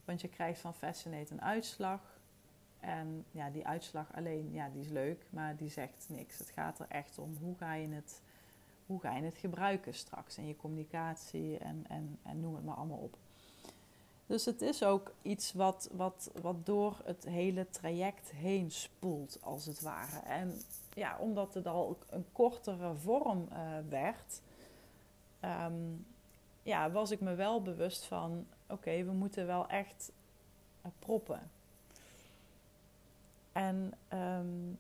Want 0.06 0.22
je 0.22 0.28
krijgt 0.28 0.60
van 0.60 0.74
Fascinate 0.74 1.34
een 1.34 1.42
uitslag. 1.42 2.20
En 2.80 3.26
ja, 3.32 3.50
die 3.50 3.68
uitslag 3.68 4.16
alleen, 4.16 4.52
ja, 4.52 4.70
die 4.70 4.82
is 4.82 4.90
leuk, 4.90 5.26
maar 5.30 5.56
die 5.56 5.70
zegt 5.70 6.06
niks. 6.10 6.38
Het 6.38 6.50
gaat 6.50 6.80
er 6.80 6.88
echt 6.90 7.18
om 7.18 7.38
hoe 7.42 7.58
ga 7.58 7.74
je 7.74 7.88
het, 7.88 8.22
hoe 8.86 9.00
ga 9.00 9.16
je 9.16 9.24
het 9.24 9.38
gebruiken 9.38 9.94
straks 9.94 10.38
in 10.38 10.48
je 10.48 10.56
communicatie 10.56 11.58
en, 11.58 11.86
en, 11.88 12.20
en 12.24 12.40
noem 12.40 12.56
het 12.56 12.66
maar 12.66 12.76
allemaal 12.76 12.98
op. 12.98 13.18
Dus 14.28 14.46
het 14.46 14.62
is 14.62 14.84
ook 14.84 15.14
iets 15.22 15.54
wat, 15.54 15.90
wat, 15.92 16.32
wat 16.42 16.66
door 16.66 17.02
het 17.04 17.24
hele 17.24 17.70
traject 17.70 18.32
heen 18.32 18.72
spoelt, 18.72 19.38
als 19.42 19.66
het 19.66 19.82
ware. 19.82 20.20
En 20.20 20.54
ja, 20.94 21.18
omdat 21.18 21.54
het 21.54 21.68
al 21.68 21.98
een 22.10 22.26
kortere 22.32 22.96
vorm 22.96 23.48
uh, 23.52 23.58
werd, 23.90 24.42
um, 25.42 26.06
ja, 26.66 26.92
was 26.92 27.12
ik 27.12 27.20
me 27.20 27.36
wel 27.36 27.62
bewust 27.62 28.06
van: 28.06 28.48
oké, 28.68 29.04
we 29.04 29.12
moeten 29.12 29.46
wel 29.46 29.68
echt 29.68 30.12
uh, 30.86 30.92
proppen. 31.00 31.52
En 33.52 33.94
um, 34.14 34.80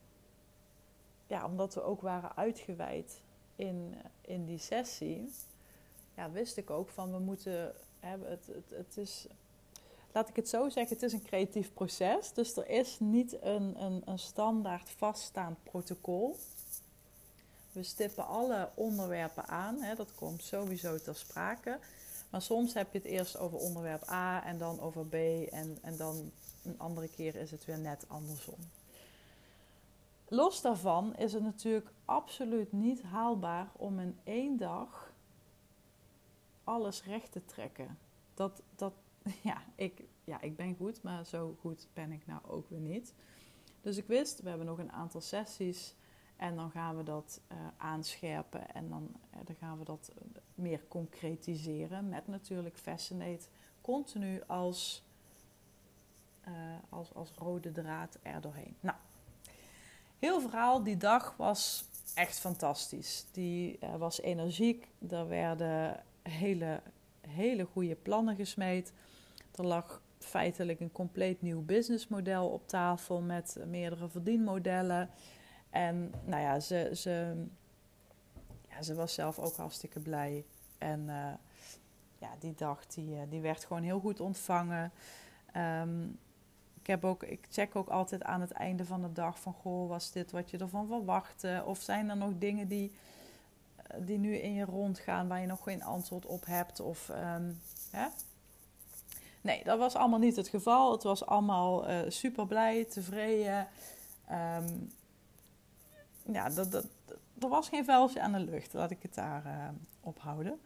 ja, 1.27 1.45
omdat 1.45 1.73
we 1.73 1.81
ook 1.83 2.01
waren 2.01 2.35
uitgewijd 2.35 3.21
in, 3.55 3.95
in 4.21 4.45
die 4.45 4.57
sessie, 4.57 5.31
ja, 6.15 6.31
wist 6.31 6.57
ik 6.57 6.69
ook 6.69 6.89
van 6.89 7.11
we 7.11 7.19
moeten. 7.19 7.73
Het, 7.99 8.47
het, 8.47 8.69
het 8.69 8.97
is, 8.97 9.27
laat 10.11 10.29
ik 10.29 10.35
het 10.35 10.49
zo 10.49 10.69
zeggen, 10.69 10.93
het 10.93 11.03
is 11.03 11.13
een 11.13 11.23
creatief 11.23 11.73
proces. 11.73 12.33
Dus 12.33 12.57
er 12.57 12.69
is 12.69 12.99
niet 12.99 13.41
een, 13.41 13.83
een, 13.83 14.01
een 14.05 14.19
standaard 14.19 14.89
vaststaand 14.89 15.63
protocol. 15.63 16.37
We 17.75 17.83
stippen 17.83 18.27
alle 18.27 18.69
onderwerpen 18.73 19.47
aan, 19.47 19.81
hè, 19.81 19.95
dat 19.95 20.15
komt 20.15 20.43
sowieso 20.43 20.97
ter 20.97 21.15
sprake. 21.15 21.79
Maar 22.29 22.41
soms 22.41 22.73
heb 22.73 22.91
je 22.91 22.97
het 22.97 23.07
eerst 23.07 23.37
over 23.37 23.57
onderwerp 23.57 24.09
A 24.09 24.43
en 24.43 24.57
dan 24.57 24.79
over 24.79 25.05
B 25.05 25.13
en, 25.51 25.77
en 25.81 25.97
dan 25.97 26.31
een 26.63 26.79
andere 26.79 27.09
keer 27.09 27.35
is 27.35 27.51
het 27.51 27.65
weer 27.65 27.77
net 27.77 28.05
andersom. 28.07 28.59
Los 30.27 30.61
daarvan 30.61 31.15
is 31.15 31.33
het 31.33 31.43
natuurlijk 31.43 31.91
absoluut 32.05 32.71
niet 32.71 33.01
haalbaar 33.01 33.69
om 33.75 33.99
in 33.99 34.19
één 34.23 34.57
dag 34.57 35.13
alles 36.63 37.03
recht 37.03 37.31
te 37.31 37.45
trekken. 37.45 37.97
Dat, 38.33 38.61
dat, 38.75 38.93
ja, 39.41 39.63
ik, 39.75 40.03
ja, 40.23 40.41
ik 40.41 40.55
ben 40.55 40.75
goed, 40.75 41.01
maar 41.01 41.25
zo 41.25 41.57
goed 41.59 41.87
ben 41.93 42.11
ik 42.11 42.27
nou 42.27 42.41
ook 42.47 42.69
weer 42.69 42.79
niet. 42.79 43.13
Dus 43.81 43.97
ik 43.97 44.07
wist, 44.07 44.41
we 44.41 44.49
hebben 44.49 44.67
nog 44.67 44.77
een 44.77 44.91
aantal 44.91 45.21
sessies 45.21 45.95
en 46.35 46.55
dan 46.55 46.71
gaan 46.71 46.97
we 46.97 47.03
dat 47.03 47.41
uh, 47.51 47.57
aanscherpen 47.77 48.73
en 48.73 48.89
dan, 48.89 49.09
uh, 49.33 49.39
dan 49.45 49.55
gaan 49.55 49.77
we 49.77 49.85
dat 49.85 50.11
meer 50.55 50.81
concretiseren 50.87 52.09
met 52.09 52.27
natuurlijk 52.27 52.77
Fascinate 52.77 53.45
continu 53.81 54.41
als, 54.47 55.03
als, 56.89 57.13
als 57.13 57.31
rode 57.31 57.71
draad 57.71 58.17
er 58.21 58.41
doorheen. 58.41 58.75
Nou, 58.79 58.97
heel 60.19 60.41
verhaal 60.41 60.83
die 60.83 60.97
dag 60.97 61.37
was 61.37 61.85
echt 62.13 62.39
fantastisch. 62.39 63.25
Die 63.31 63.79
was 63.97 64.21
energiek, 64.21 64.87
er 65.09 65.27
werden 65.27 66.03
hele, 66.21 66.81
hele 67.21 67.65
goede 67.65 67.95
plannen 67.95 68.35
gesmeed. 68.35 68.93
Er 69.55 69.65
lag 69.65 70.01
feitelijk 70.19 70.79
een 70.79 70.91
compleet 70.91 71.41
nieuw 71.41 71.61
businessmodel 71.61 72.47
op 72.47 72.67
tafel 72.67 73.21
met 73.21 73.57
meerdere 73.67 74.09
verdienmodellen. 74.09 75.09
En 75.75 76.13
nou 76.23 76.41
ja, 76.41 76.59
ze, 76.59 76.91
ze, 76.93 77.45
ja, 78.69 78.81
ze 78.81 78.95
was 78.95 79.13
zelf 79.13 79.39
ook 79.39 79.55
hartstikke 79.55 79.99
blij. 79.99 80.45
En 80.77 80.99
uh, 80.99 81.33
ja, 82.17 82.29
die 82.39 82.53
dag 82.55 82.85
die, 82.85 83.15
eh, 83.15 83.21
die 83.29 83.41
werd 83.41 83.65
gewoon 83.65 83.83
heel 83.83 83.99
goed 83.99 84.19
ontvangen. 84.19 84.91
Um, 85.57 86.19
ik, 86.79 86.87
heb 86.87 87.05
ook, 87.05 87.23
ik 87.23 87.47
check 87.49 87.75
ook 87.75 87.89
altijd 87.89 88.23
aan 88.23 88.41
het 88.41 88.51
einde 88.51 88.85
van 88.85 89.01
de 89.01 89.11
dag 89.11 89.39
van... 89.39 89.53
Goh, 89.53 89.89
was 89.89 90.11
dit 90.11 90.31
wat 90.31 90.49
je 90.49 90.57
ervan 90.57 90.87
verwachtte? 90.87 91.63
Of 91.65 91.81
zijn 91.81 92.09
er 92.09 92.17
nog 92.17 92.31
dingen 92.37 92.67
die, 92.67 92.91
eh, 93.75 93.97
die 93.99 94.17
nu 94.17 94.35
in 94.35 94.53
je 94.53 94.65
rondgaan... 94.65 95.27
waar 95.27 95.41
je 95.41 95.47
nog 95.47 95.63
geen 95.63 95.83
antwoord 95.83 96.25
op 96.25 96.45
hebt? 96.45 96.79
Of 96.79 97.09
um, 97.09 97.61
hè? 97.91 98.07
Nee, 99.41 99.63
dat 99.63 99.79
was 99.79 99.95
allemaal 99.95 100.19
niet 100.19 100.35
het 100.35 100.47
geval. 100.47 100.91
Het 100.91 101.03
was 101.03 101.25
allemaal 101.25 101.89
uh, 101.89 101.99
super 102.07 102.47
blij, 102.47 102.85
tevreden. 102.85 103.67
Um, 104.31 104.91
ja, 106.31 106.49
dat, 106.49 106.71
dat, 106.71 106.87
er 107.39 107.49
was 107.49 107.69
geen 107.69 107.85
vuiltje 107.85 108.21
aan 108.21 108.31
de 108.31 108.39
lucht. 108.39 108.73
Laat 108.73 108.91
ik 108.91 109.01
het 109.01 109.13
daar 109.13 109.45
uh, 109.45 109.69
op 110.01 110.19
houden. 110.19 110.59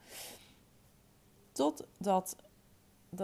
Totdat, 1.52 2.36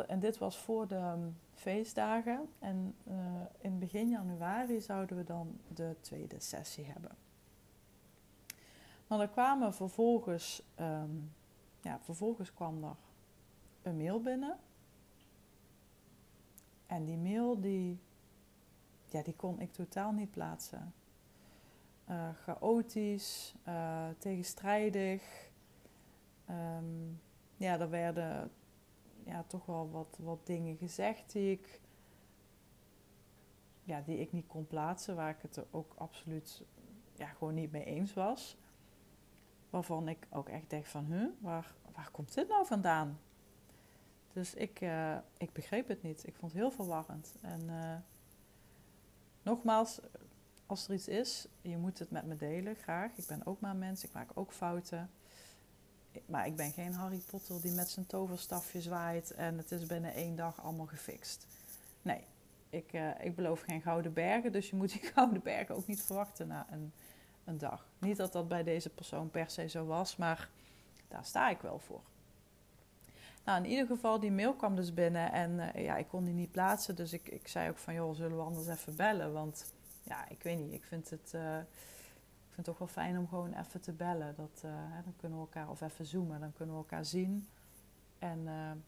en 0.07 0.19
dit 0.19 0.37
was 0.37 0.57
voor 0.57 0.87
de 0.87 0.95
um, 0.95 1.37
feestdagen. 1.53 2.49
En 2.59 2.95
uh, 3.07 3.15
in 3.57 3.79
begin 3.79 4.09
januari 4.09 4.81
zouden 4.81 5.17
we 5.17 5.23
dan 5.23 5.59
de 5.73 5.95
tweede 6.01 6.39
sessie 6.39 6.85
hebben. 6.85 7.11
Maar 9.07 9.19
er 9.19 9.27
kwamen 9.27 9.73
vervolgens, 9.73 10.61
um, 10.79 11.33
ja, 11.81 11.99
vervolgens 12.01 12.53
kwam 12.53 12.83
er 12.83 12.95
een 13.81 13.97
mail 13.97 14.21
binnen 14.21 14.57
en 16.87 17.05
die 17.05 17.17
mail, 17.17 17.59
die, 17.61 17.99
ja, 19.09 19.21
die 19.21 19.35
kon 19.35 19.59
ik 19.59 19.73
totaal 19.73 20.11
niet 20.11 20.31
plaatsen. 20.31 20.93
Uh, 22.09 22.29
chaotisch, 22.43 23.55
uh, 23.67 24.07
tegenstrijdig. 24.17 25.49
Um, 26.49 27.21
ja, 27.57 27.79
er 27.79 27.89
werden 27.89 28.51
ja, 29.23 29.43
toch 29.43 29.65
wel 29.65 29.91
wat, 29.91 30.17
wat 30.21 30.45
dingen 30.45 30.77
gezegd 30.77 31.31
die 31.31 31.51
ik, 31.51 31.81
ja, 33.83 34.01
die 34.01 34.19
ik 34.19 34.31
niet 34.31 34.47
kon 34.47 34.67
plaatsen, 34.67 35.15
waar 35.15 35.29
ik 35.29 35.41
het 35.41 35.55
er 35.55 35.65
ook 35.71 35.93
absoluut 35.97 36.63
ja, 37.13 37.27
gewoon 37.27 37.53
niet 37.53 37.71
mee 37.71 37.85
eens 37.85 38.13
was. 38.13 38.57
Waarvan 39.69 40.07
ik 40.07 40.27
ook 40.29 40.49
echt 40.49 40.69
dacht 40.69 40.87
van, 40.87 41.05
huh, 41.05 41.29
waar, 41.39 41.75
waar 41.93 42.11
komt 42.11 42.33
dit 42.33 42.47
nou 42.47 42.65
vandaan? 42.65 43.19
Dus 44.33 44.53
ik, 44.53 44.81
uh, 44.81 45.17
ik 45.37 45.53
begreep 45.53 45.87
het 45.87 46.03
niet. 46.03 46.27
Ik 46.27 46.35
vond 46.35 46.51
het 46.51 46.61
heel 46.61 46.71
verwarrend. 46.71 47.35
En 47.41 47.69
nogmaals, 49.41 49.99
als 50.65 50.87
er 50.87 50.93
iets 50.93 51.07
is, 51.07 51.47
je 51.61 51.77
moet 51.77 51.99
het 51.99 52.11
met 52.11 52.25
me 52.25 52.35
delen, 52.35 52.75
graag. 52.75 53.11
Ik 53.15 53.25
ben 53.27 53.45
ook 53.45 53.59
maar 53.59 53.75
mens, 53.75 54.03
ik 54.03 54.13
maak 54.13 54.29
ook 54.33 54.51
fouten. 54.51 55.09
Maar 56.25 56.47
ik 56.47 56.55
ben 56.55 56.71
geen 56.71 56.93
Harry 56.93 57.21
Potter 57.29 57.61
die 57.61 57.71
met 57.71 57.89
zijn 57.89 58.05
toverstafje 58.05 58.81
zwaait 58.81 59.31
en 59.31 59.57
het 59.57 59.71
is 59.71 59.85
binnen 59.85 60.13
één 60.13 60.35
dag 60.35 60.63
allemaal 60.63 60.85
gefixt. 60.85 61.47
Nee, 62.01 62.23
ik, 62.69 62.93
uh, 62.93 63.09
ik 63.25 63.35
beloof 63.35 63.61
geen 63.61 63.81
gouden 63.81 64.13
bergen, 64.13 64.51
dus 64.51 64.69
je 64.69 64.75
moet 64.75 64.91
die 64.91 65.09
gouden 65.13 65.41
bergen 65.41 65.75
ook 65.75 65.87
niet 65.87 66.01
verwachten 66.01 66.47
na 66.47 66.67
een, 66.71 66.93
een 67.43 67.57
dag. 67.57 67.87
Niet 67.99 68.17
dat 68.17 68.31
dat 68.31 68.47
bij 68.47 68.63
deze 68.63 68.89
persoon 68.89 69.29
per 69.29 69.49
se 69.49 69.67
zo 69.67 69.85
was, 69.85 70.15
maar 70.15 70.49
daar 71.07 71.25
sta 71.25 71.49
ik 71.49 71.61
wel 71.61 71.79
voor. 71.79 72.01
Nou, 73.45 73.63
in 73.63 73.69
ieder 73.69 73.85
geval, 73.85 74.19
die 74.19 74.31
mail 74.31 74.53
kwam 74.53 74.75
dus 74.75 74.93
binnen 74.93 75.31
en 75.31 75.51
uh, 75.51 75.85
ja, 75.85 75.95
ik 75.95 76.07
kon 76.07 76.23
die 76.23 76.33
niet 76.33 76.51
plaatsen. 76.51 76.95
Dus 76.95 77.13
ik, 77.13 77.27
ik 77.27 77.47
zei 77.47 77.69
ook 77.69 77.77
van, 77.77 77.93
joh, 77.93 78.15
zullen 78.15 78.37
we 78.37 78.43
anders 78.43 78.67
even 78.67 78.95
bellen? 78.95 79.33
Want 79.33 79.73
ja, 80.05 80.29
ik 80.29 80.43
weet 80.43 80.57
niet, 80.57 80.73
ik 80.73 80.83
vind 80.83 81.09
het, 81.09 81.31
uh, 81.35 81.57
ik 81.57 82.53
vind 82.53 82.55
het 82.55 82.65
toch 82.65 82.77
wel 82.77 82.87
fijn 82.87 83.17
om 83.17 83.27
gewoon 83.27 83.53
even 83.53 83.81
te 83.81 83.91
bellen. 83.91 84.35
Dat, 84.35 84.63
hè, 84.67 85.03
dan 85.03 85.13
kunnen 85.17 85.37
we 85.37 85.43
elkaar, 85.43 85.69
of 85.69 85.81
even 85.81 86.05
zoomen, 86.05 86.39
dan 86.39 86.53
kunnen 86.53 86.75
we 86.75 86.81
elkaar 86.81 87.05
zien. 87.05 87.47
En 88.19 88.43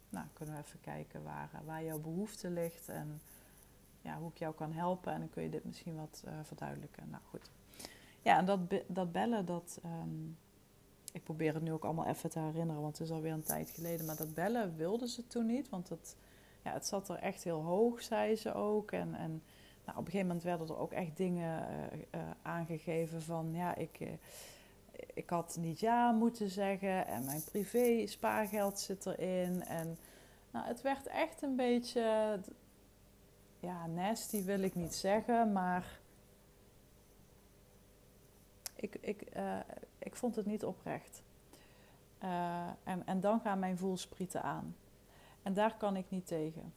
nou, 0.09 0.27
kunnen 0.33 0.55
we 0.55 0.61
even 0.61 0.79
kijken 0.79 1.23
waar, 1.23 1.49
waar 1.65 1.83
jouw 1.83 1.99
behoefte 1.99 2.49
ligt 2.49 2.89
en 2.89 3.21
ja, 4.01 4.17
hoe 4.17 4.29
ik 4.29 4.37
jou 4.37 4.53
kan 4.53 4.73
helpen. 4.73 5.13
En 5.13 5.19
dan 5.19 5.29
kun 5.29 5.43
je 5.43 5.49
dit 5.49 5.65
misschien 5.65 5.95
wat 5.95 6.23
verduidelijken. 6.43 7.09
Nou 7.09 7.23
goed. 7.29 7.49
Ja, 8.21 8.37
en 8.37 8.45
dat, 8.45 8.59
dat 8.87 9.11
bellen, 9.11 9.45
dat... 9.45 9.79
Um, 9.85 10.37
ik 11.17 11.23
probeer 11.23 11.53
het 11.53 11.63
nu 11.63 11.71
ook 11.71 11.83
allemaal 11.83 12.05
even 12.05 12.29
te 12.29 12.39
herinneren, 12.39 12.81
want 12.81 12.97
het 12.97 13.07
is 13.07 13.13
alweer 13.13 13.31
een 13.31 13.43
tijd 13.43 13.69
geleden. 13.69 14.05
Maar 14.05 14.15
dat 14.15 14.33
bellen 14.33 14.75
wilden 14.75 15.07
ze 15.07 15.27
toen 15.27 15.45
niet, 15.45 15.69
want 15.69 15.89
het, 15.89 16.15
ja, 16.63 16.73
het 16.73 16.85
zat 16.85 17.09
er 17.09 17.15
echt 17.15 17.43
heel 17.43 17.61
hoog, 17.61 18.01
zei 18.01 18.35
ze 18.35 18.53
ook. 18.53 18.91
En, 18.91 19.15
en 19.15 19.43
nou, 19.87 19.99
op 19.99 20.05
een 20.05 20.11
gegeven 20.11 20.27
moment 20.27 20.43
werden 20.43 20.67
er 20.67 20.77
ook 20.77 20.91
echt 20.91 21.17
dingen 21.17 21.67
uh, 21.69 22.21
uh, 22.21 22.29
aangegeven 22.41 23.21
van, 23.21 23.53
ja, 23.53 23.75
ik, 23.75 23.99
uh, 23.99 24.09
ik 25.13 25.29
had 25.29 25.57
niet 25.59 25.79
ja 25.79 26.11
moeten 26.11 26.49
zeggen 26.49 27.07
en 27.07 27.25
mijn 27.25 27.43
privé 27.43 28.07
spaargeld 28.07 28.79
zit 28.79 29.05
erin. 29.05 29.63
En 29.63 29.97
nou, 30.51 30.65
het 30.65 30.81
werd 30.81 31.07
echt 31.07 31.41
een 31.41 31.55
beetje, 31.55 32.39
ja, 33.59 33.87
nasty 33.87 34.43
wil 34.43 34.61
ik 34.61 34.75
niet 34.75 34.95
zeggen, 34.95 35.51
maar 35.51 35.99
ik, 38.75 38.97
ik, 39.01 39.23
ik 39.97 40.15
vond 40.15 40.35
het 40.35 40.45
niet 40.45 40.65
oprecht. 40.65 41.21
En, 42.83 43.05
en 43.05 43.19
dan 43.19 43.39
gaan 43.39 43.59
mijn 43.59 43.77
voelsprieten 43.77 44.43
aan. 44.43 44.75
En 45.43 45.53
daar 45.53 45.77
kan 45.77 45.95
ik 45.95 46.05
niet 46.09 46.27
tegen. 46.27 46.73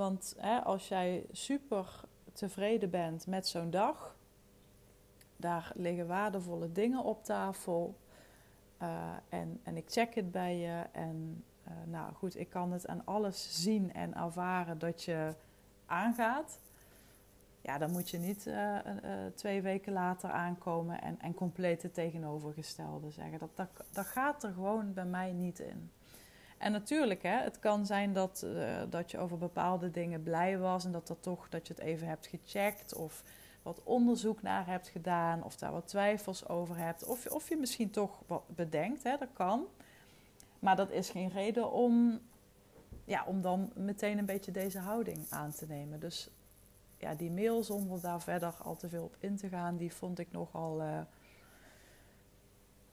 Want 0.00 0.34
hè, 0.38 0.58
als 0.58 0.88
jij 0.88 1.26
super 1.32 2.00
tevreden 2.32 2.90
bent 2.90 3.26
met 3.26 3.48
zo'n 3.48 3.70
dag, 3.70 4.16
daar 5.36 5.72
liggen 5.74 6.06
waardevolle 6.06 6.72
dingen 6.72 7.04
op 7.04 7.24
tafel. 7.24 7.98
Uh, 8.82 9.12
en, 9.28 9.60
en 9.62 9.76
ik 9.76 9.90
check 9.90 10.14
het 10.14 10.30
bij 10.30 10.58
je. 10.58 10.84
En 10.92 11.44
uh, 11.68 11.72
nou 11.86 12.14
goed, 12.14 12.38
ik 12.38 12.50
kan 12.50 12.72
het 12.72 12.86
aan 12.86 13.04
alles 13.04 13.62
zien 13.62 13.92
en 13.92 14.14
ervaren 14.14 14.78
dat 14.78 15.02
je 15.02 15.34
aangaat. 15.86 16.60
Ja, 17.60 17.78
dan 17.78 17.90
moet 17.90 18.10
je 18.10 18.18
niet 18.18 18.46
uh, 18.46 18.78
twee 19.34 19.62
weken 19.62 19.92
later 19.92 20.30
aankomen 20.30 21.02
en, 21.02 21.20
en 21.20 21.34
compleet 21.34 21.82
het 21.82 21.94
tegenovergestelde 21.94 23.10
zeggen. 23.10 23.38
Dat, 23.38 23.50
dat, 23.54 23.68
dat 23.92 24.06
gaat 24.06 24.42
er 24.44 24.52
gewoon 24.52 24.92
bij 24.92 25.06
mij 25.06 25.32
niet 25.32 25.58
in. 25.58 25.90
En 26.60 26.72
natuurlijk, 26.72 27.22
hè, 27.22 27.42
het 27.42 27.58
kan 27.58 27.86
zijn 27.86 28.12
dat, 28.12 28.46
dat 28.88 29.10
je 29.10 29.18
over 29.18 29.38
bepaalde 29.38 29.90
dingen 29.90 30.22
blij 30.22 30.58
was 30.58 30.84
en 30.84 30.92
dat, 30.92 31.06
dat, 31.06 31.22
toch, 31.22 31.48
dat 31.48 31.66
je 31.66 31.72
het 31.72 31.82
even 31.82 32.06
hebt 32.06 32.26
gecheckt 32.26 32.94
of 32.94 33.22
wat 33.62 33.82
onderzoek 33.82 34.42
naar 34.42 34.66
hebt 34.66 34.88
gedaan, 34.88 35.42
of 35.42 35.56
daar 35.56 35.72
wat 35.72 35.88
twijfels 35.88 36.48
over 36.48 36.76
hebt, 36.76 37.04
of, 37.04 37.26
of 37.26 37.48
je 37.48 37.56
misschien 37.56 37.90
toch 37.90 38.22
wat 38.26 38.42
bedenkt, 38.46 39.02
hè, 39.02 39.16
dat 39.16 39.28
kan. 39.32 39.66
Maar 40.58 40.76
dat 40.76 40.90
is 40.90 41.10
geen 41.10 41.28
reden 41.28 41.72
om, 41.72 42.20
ja, 43.04 43.24
om 43.26 43.42
dan 43.42 43.70
meteen 43.74 44.18
een 44.18 44.26
beetje 44.26 44.52
deze 44.52 44.78
houding 44.78 45.26
aan 45.30 45.52
te 45.52 45.66
nemen. 45.66 46.00
Dus 46.00 46.30
ja, 46.96 47.14
die 47.14 47.30
mail 47.30 47.64
zonder 47.64 48.00
daar 48.00 48.22
verder 48.22 48.54
al 48.62 48.76
te 48.76 48.88
veel 48.88 49.04
op 49.04 49.16
in 49.18 49.36
te 49.36 49.48
gaan, 49.48 49.76
die 49.76 49.94
vond 49.94 50.18
ik 50.18 50.32
nogal. 50.32 50.82
Uh, 50.82 51.00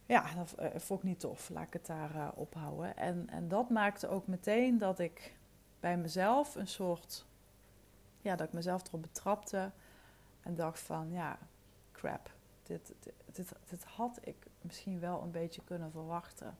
ja, 0.07 0.33
dat 0.35 0.55
uh, 0.59 0.67
vond 0.75 0.99
ik 0.99 1.05
niet 1.05 1.19
tof. 1.19 1.49
Laat 1.49 1.67
ik 1.67 1.73
het 1.73 1.85
daar 1.85 2.15
uh, 2.15 2.27
ophouden. 2.35 2.97
En, 2.97 3.29
en 3.29 3.47
dat 3.47 3.69
maakte 3.69 4.07
ook 4.07 4.27
meteen 4.27 4.77
dat 4.77 4.99
ik 4.99 5.35
bij 5.79 5.97
mezelf 5.97 6.55
een 6.55 6.67
soort. 6.67 7.25
Ja, 8.21 8.35
dat 8.35 8.47
ik 8.47 8.53
mezelf 8.53 8.87
erop 8.87 9.01
betrapte 9.01 9.71
en 10.41 10.55
dacht 10.55 10.79
van, 10.79 11.11
ja, 11.11 11.37
crap. 11.91 12.35
Dit, 12.63 12.93
dit, 13.31 13.51
dit, 13.69 13.83
had 13.83 14.19
ik 14.21 14.35
misschien 14.61 14.99
wel 14.99 15.21
een 15.21 15.31
beetje 15.31 15.63
kunnen 15.63 15.91
verwachten. 15.91 16.57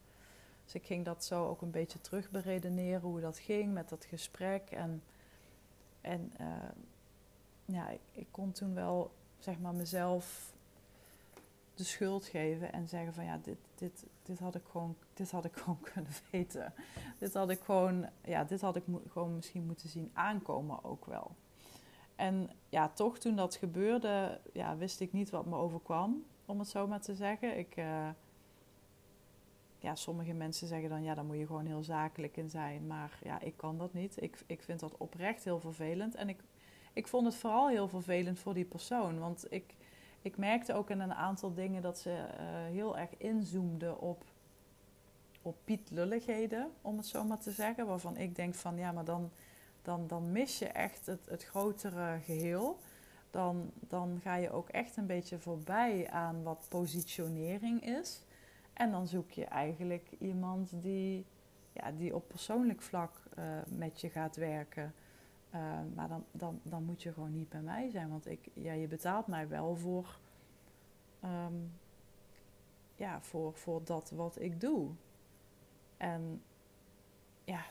Dus 0.64 0.76
ik 0.76 0.86
ging 0.86 1.06
dat 1.06 1.26
zo 1.26 1.48
ook 1.48 1.62
een 1.62 1.72
beetje 1.72 2.02
terug 2.02 2.30
beredeneren 2.30 3.02
hoe 3.02 3.20
dat 3.20 3.38
ging 3.38 3.74
met 3.74 3.90
dat 3.90 4.06
gesprek. 4.06 4.72
En, 4.72 5.04
en 6.02 6.34
uh, 6.42 6.70
ja, 7.66 7.90
ik, 8.12 8.28
kon 8.32 8.52
toen 8.52 8.74
wel 8.74 9.12
zeg 9.38 9.60
maar 9.60 9.74
mezelf 9.74 10.54
de 11.78 11.84
schuld 11.84 12.26
geven 12.26 12.74
en 12.74 12.88
zeggen 12.88 13.14
van 13.14 13.26
ja, 13.26 13.40
dit, 13.44 13.58
dit, 13.76 14.06
dit, 14.24 14.40
had, 14.40 14.56
ik 14.56 14.64
gewoon, 14.72 14.96
dit 15.14 15.32
had 15.32 15.46
ik 15.46 15.56
gewoon 15.62 15.80
kunnen 15.94 16.12
weten. 16.32 16.74
Dit 17.18 17.34
had 17.34 17.50
ik 17.50 17.60
gewoon, 17.60 18.10
ja, 18.24 18.44
dit 18.44 18.62
had 18.62 18.76
ik 18.76 18.84
gewoon 19.10 19.36
misschien 19.36 19.66
moeten 19.66 19.90
zien 19.90 20.12
aankomen 20.14 20.84
ook 20.84 21.06
wel. 21.06 21.36
En 22.16 22.50
ja, 22.70 22.90
toch 22.90 23.18
toen 23.18 23.36
dat 23.36 23.56
gebeurde, 23.56 24.40
ja, 24.54 24.78
wist 24.78 25.00
ik 25.00 25.14
niet 25.14 25.30
wat 25.30 25.46
me 25.46 25.56
overkwam, 25.56 26.26
om 26.46 26.60
het 26.60 26.70
zo 26.70 26.88
maar 26.88 27.02
te 27.02 27.16
zeggen. 27.16 27.58
Ik, 27.58 27.78
uh, 27.78 28.10
ja, 29.80 29.96
sommige 29.96 30.34
mensen 30.34 30.68
zeggen 30.68 30.90
dan, 30.90 31.04
ja, 31.04 31.14
daar 31.14 31.26
moet 31.26 31.38
je 31.38 31.46
gewoon 31.46 31.66
heel 31.66 31.84
zakelijk 31.84 32.38
in 32.38 32.50
zijn. 32.50 32.88
Maar 32.88 33.20
ja, 33.24 33.40
ik 33.40 33.58
kan 33.58 33.78
dat 33.78 33.94
niet. 33.94 34.22
Ik, 34.22 34.40
ik 34.46 34.62
vind 34.62 34.80
dat 34.80 34.98
oprecht 34.98 35.44
heel 35.44 35.60
vervelend. 35.60 36.16
En 36.16 36.30
ik, 36.30 36.40
ik 36.94 37.08
vond 37.08 37.26
het 37.26 37.36
vooral 37.36 37.70
heel 37.70 37.88
vervelend 37.88 38.40
voor 38.40 38.54
die 38.54 38.66
persoon. 38.66 39.20
Want 39.20 39.46
ik, 39.50 39.76
ik 40.22 40.38
merkte 40.38 40.74
ook 40.74 40.90
in 40.90 41.00
een 41.00 41.14
aantal 41.14 41.54
dingen 41.54 41.82
dat 41.82 42.00
ze 42.00 42.10
uh, 42.10 42.46
heel 42.50 42.98
erg 42.98 43.18
inzoomde 43.18 43.98
op, 43.98 44.24
op 45.42 45.56
pietlulligheden, 45.64 46.72
om 46.82 46.98
het 46.98 47.06
zo 47.06 47.24
maar 47.24 47.40
te 47.40 47.52
zeggen. 47.52 47.88
Waarvan 47.88 48.18
ik 48.18 48.36
denk 48.36 48.56
van, 48.56 48.78
ja, 48.78 48.92
maar 48.92 49.06
dan 49.06 49.32
dan, 49.88 50.08
dan 50.08 50.32
mis 50.32 50.60
je 50.60 50.68
echt 50.68 51.06
het, 51.06 51.26
het 51.30 51.44
grotere 51.44 52.20
geheel. 52.26 52.80
Dan, 53.32 53.72
dan 53.80 54.20
ga 54.24 54.36
je 54.36 54.52
ook 54.52 54.70
echt 54.70 54.98
een 54.98 55.06
beetje 55.06 55.40
voorbij 55.40 56.10
aan 56.10 56.44
wat 56.44 56.66
positionering 56.70 57.86
is. 57.86 58.24
En 58.74 58.92
dan 58.92 59.08
zoek 59.08 59.32
je 59.32 59.46
eigenlijk 59.46 60.10
iemand 60.20 60.70
die, 60.82 61.26
ja, 61.74 61.92
die 61.92 62.16
op 62.16 62.28
persoonlijk 62.28 62.82
vlak 62.82 63.24
uh, 63.40 63.46
met 63.68 64.02
je 64.02 64.10
gaat 64.10 64.36
werken. 64.36 64.94
Uh, 65.58 65.80
maar 65.96 66.08
dan, 66.08 66.26
dan, 66.32 66.60
dan 66.64 66.84
moet 66.84 67.04
je 67.04 67.14
gewoon 67.14 67.34
niet 67.34 67.50
bij 67.50 67.62
mij 67.62 67.90
zijn. 67.90 68.10
Want 68.10 68.28
ik, 68.28 68.50
ja, 68.54 68.74
je 68.74 68.88
betaalt 68.88 69.28
mij 69.28 69.48
wel 69.48 69.76
voor, 69.76 70.20
um, 71.24 71.72
ja, 72.96 73.22
voor, 73.22 73.54
voor 73.54 73.84
dat 73.84 74.10
wat 74.10 74.42
ik 74.42 74.62
doe. 74.62 74.90
En 75.98 76.42
ja, 77.44 77.66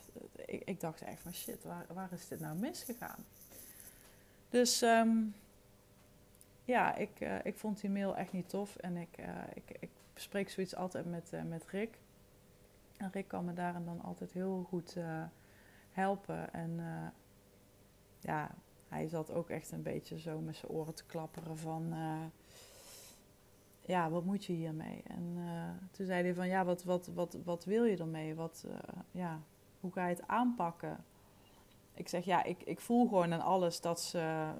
ik, 0.47 0.63
ik, 0.65 0.81
dacht 0.81 1.03
echt 1.03 1.21
van 1.21 1.35
shit, 1.35 1.65
waar, 1.65 1.87
waar 1.95 2.13
is 2.13 2.29
dit 2.29 2.41
nou 2.41 2.57
misgegaan? 2.57 3.25
Dus 4.49 4.83
um, 4.83 5.35
ja, 6.65 6.95
ik, 6.95 7.21
uh, 7.21 7.45
ik 7.45 7.59
vond 7.59 7.81
die 7.81 7.91
mail 7.91 8.17
echt 8.17 8.33
niet 8.33 8.49
tof. 8.49 8.77
En 8.77 8.97
ik, 8.97 9.19
uh, 9.21 9.27
ik, 9.55 9.77
ik 9.81 9.91
bespreek 10.13 10.51
zoiets 10.51 10.77
altijd 10.77 11.07
met, 11.07 11.33
met 11.49 11.67
Rick. 11.67 11.99
En 12.97 13.11
Rick 13.13 13.29
kan 13.29 13.45
me 13.45 13.53
daarin 13.53 13.85
dan 13.85 14.03
altijd 14.03 14.33
heel 14.33 14.67
goed 14.69 14.97
helpen. 15.91 16.53
En 16.53 16.81
ja, 18.27 18.51
hij 18.89 19.09
zat 19.09 19.33
ook 19.33 19.51
echt 19.51 19.73
een 19.73 19.83
beetje 19.83 20.19
zo 20.19 20.41
met 20.41 20.57
zijn 20.57 20.73
oren 20.73 20.95
te 20.95 21.05
klapperen 21.05 21.59
van... 21.59 21.95
ja, 23.81 24.11
wat 24.11 24.25
moet 24.25 24.45
je 24.45 24.53
hiermee? 24.53 25.03
En 25.05 25.37
toen 25.91 26.07
zei 26.07 26.23
hij 26.23 26.35
van, 26.35 26.49
ja, 26.49 26.65
wat, 26.65 26.85
wat, 26.85 27.11
wat, 27.15 27.39
wat 27.45 27.65
wil 27.65 27.85
je 27.85 27.97
ermee? 27.97 28.35
Wat, 28.35 28.67
ja, 29.11 29.41
hoe 29.81 29.93
ga 29.93 30.07
je 30.07 30.15
het 30.15 30.27
aanpakken? 30.27 31.05
Ik 31.95 32.09
zeg 32.09 32.25
ja, 32.25 32.45
ik, 32.45 32.63
ik 32.63 32.81
voel 32.81 33.09
gewoon 33.09 33.33
aan 33.33 33.41
alles 33.41 33.81
dat 33.81 34.01
ze, 34.01 34.53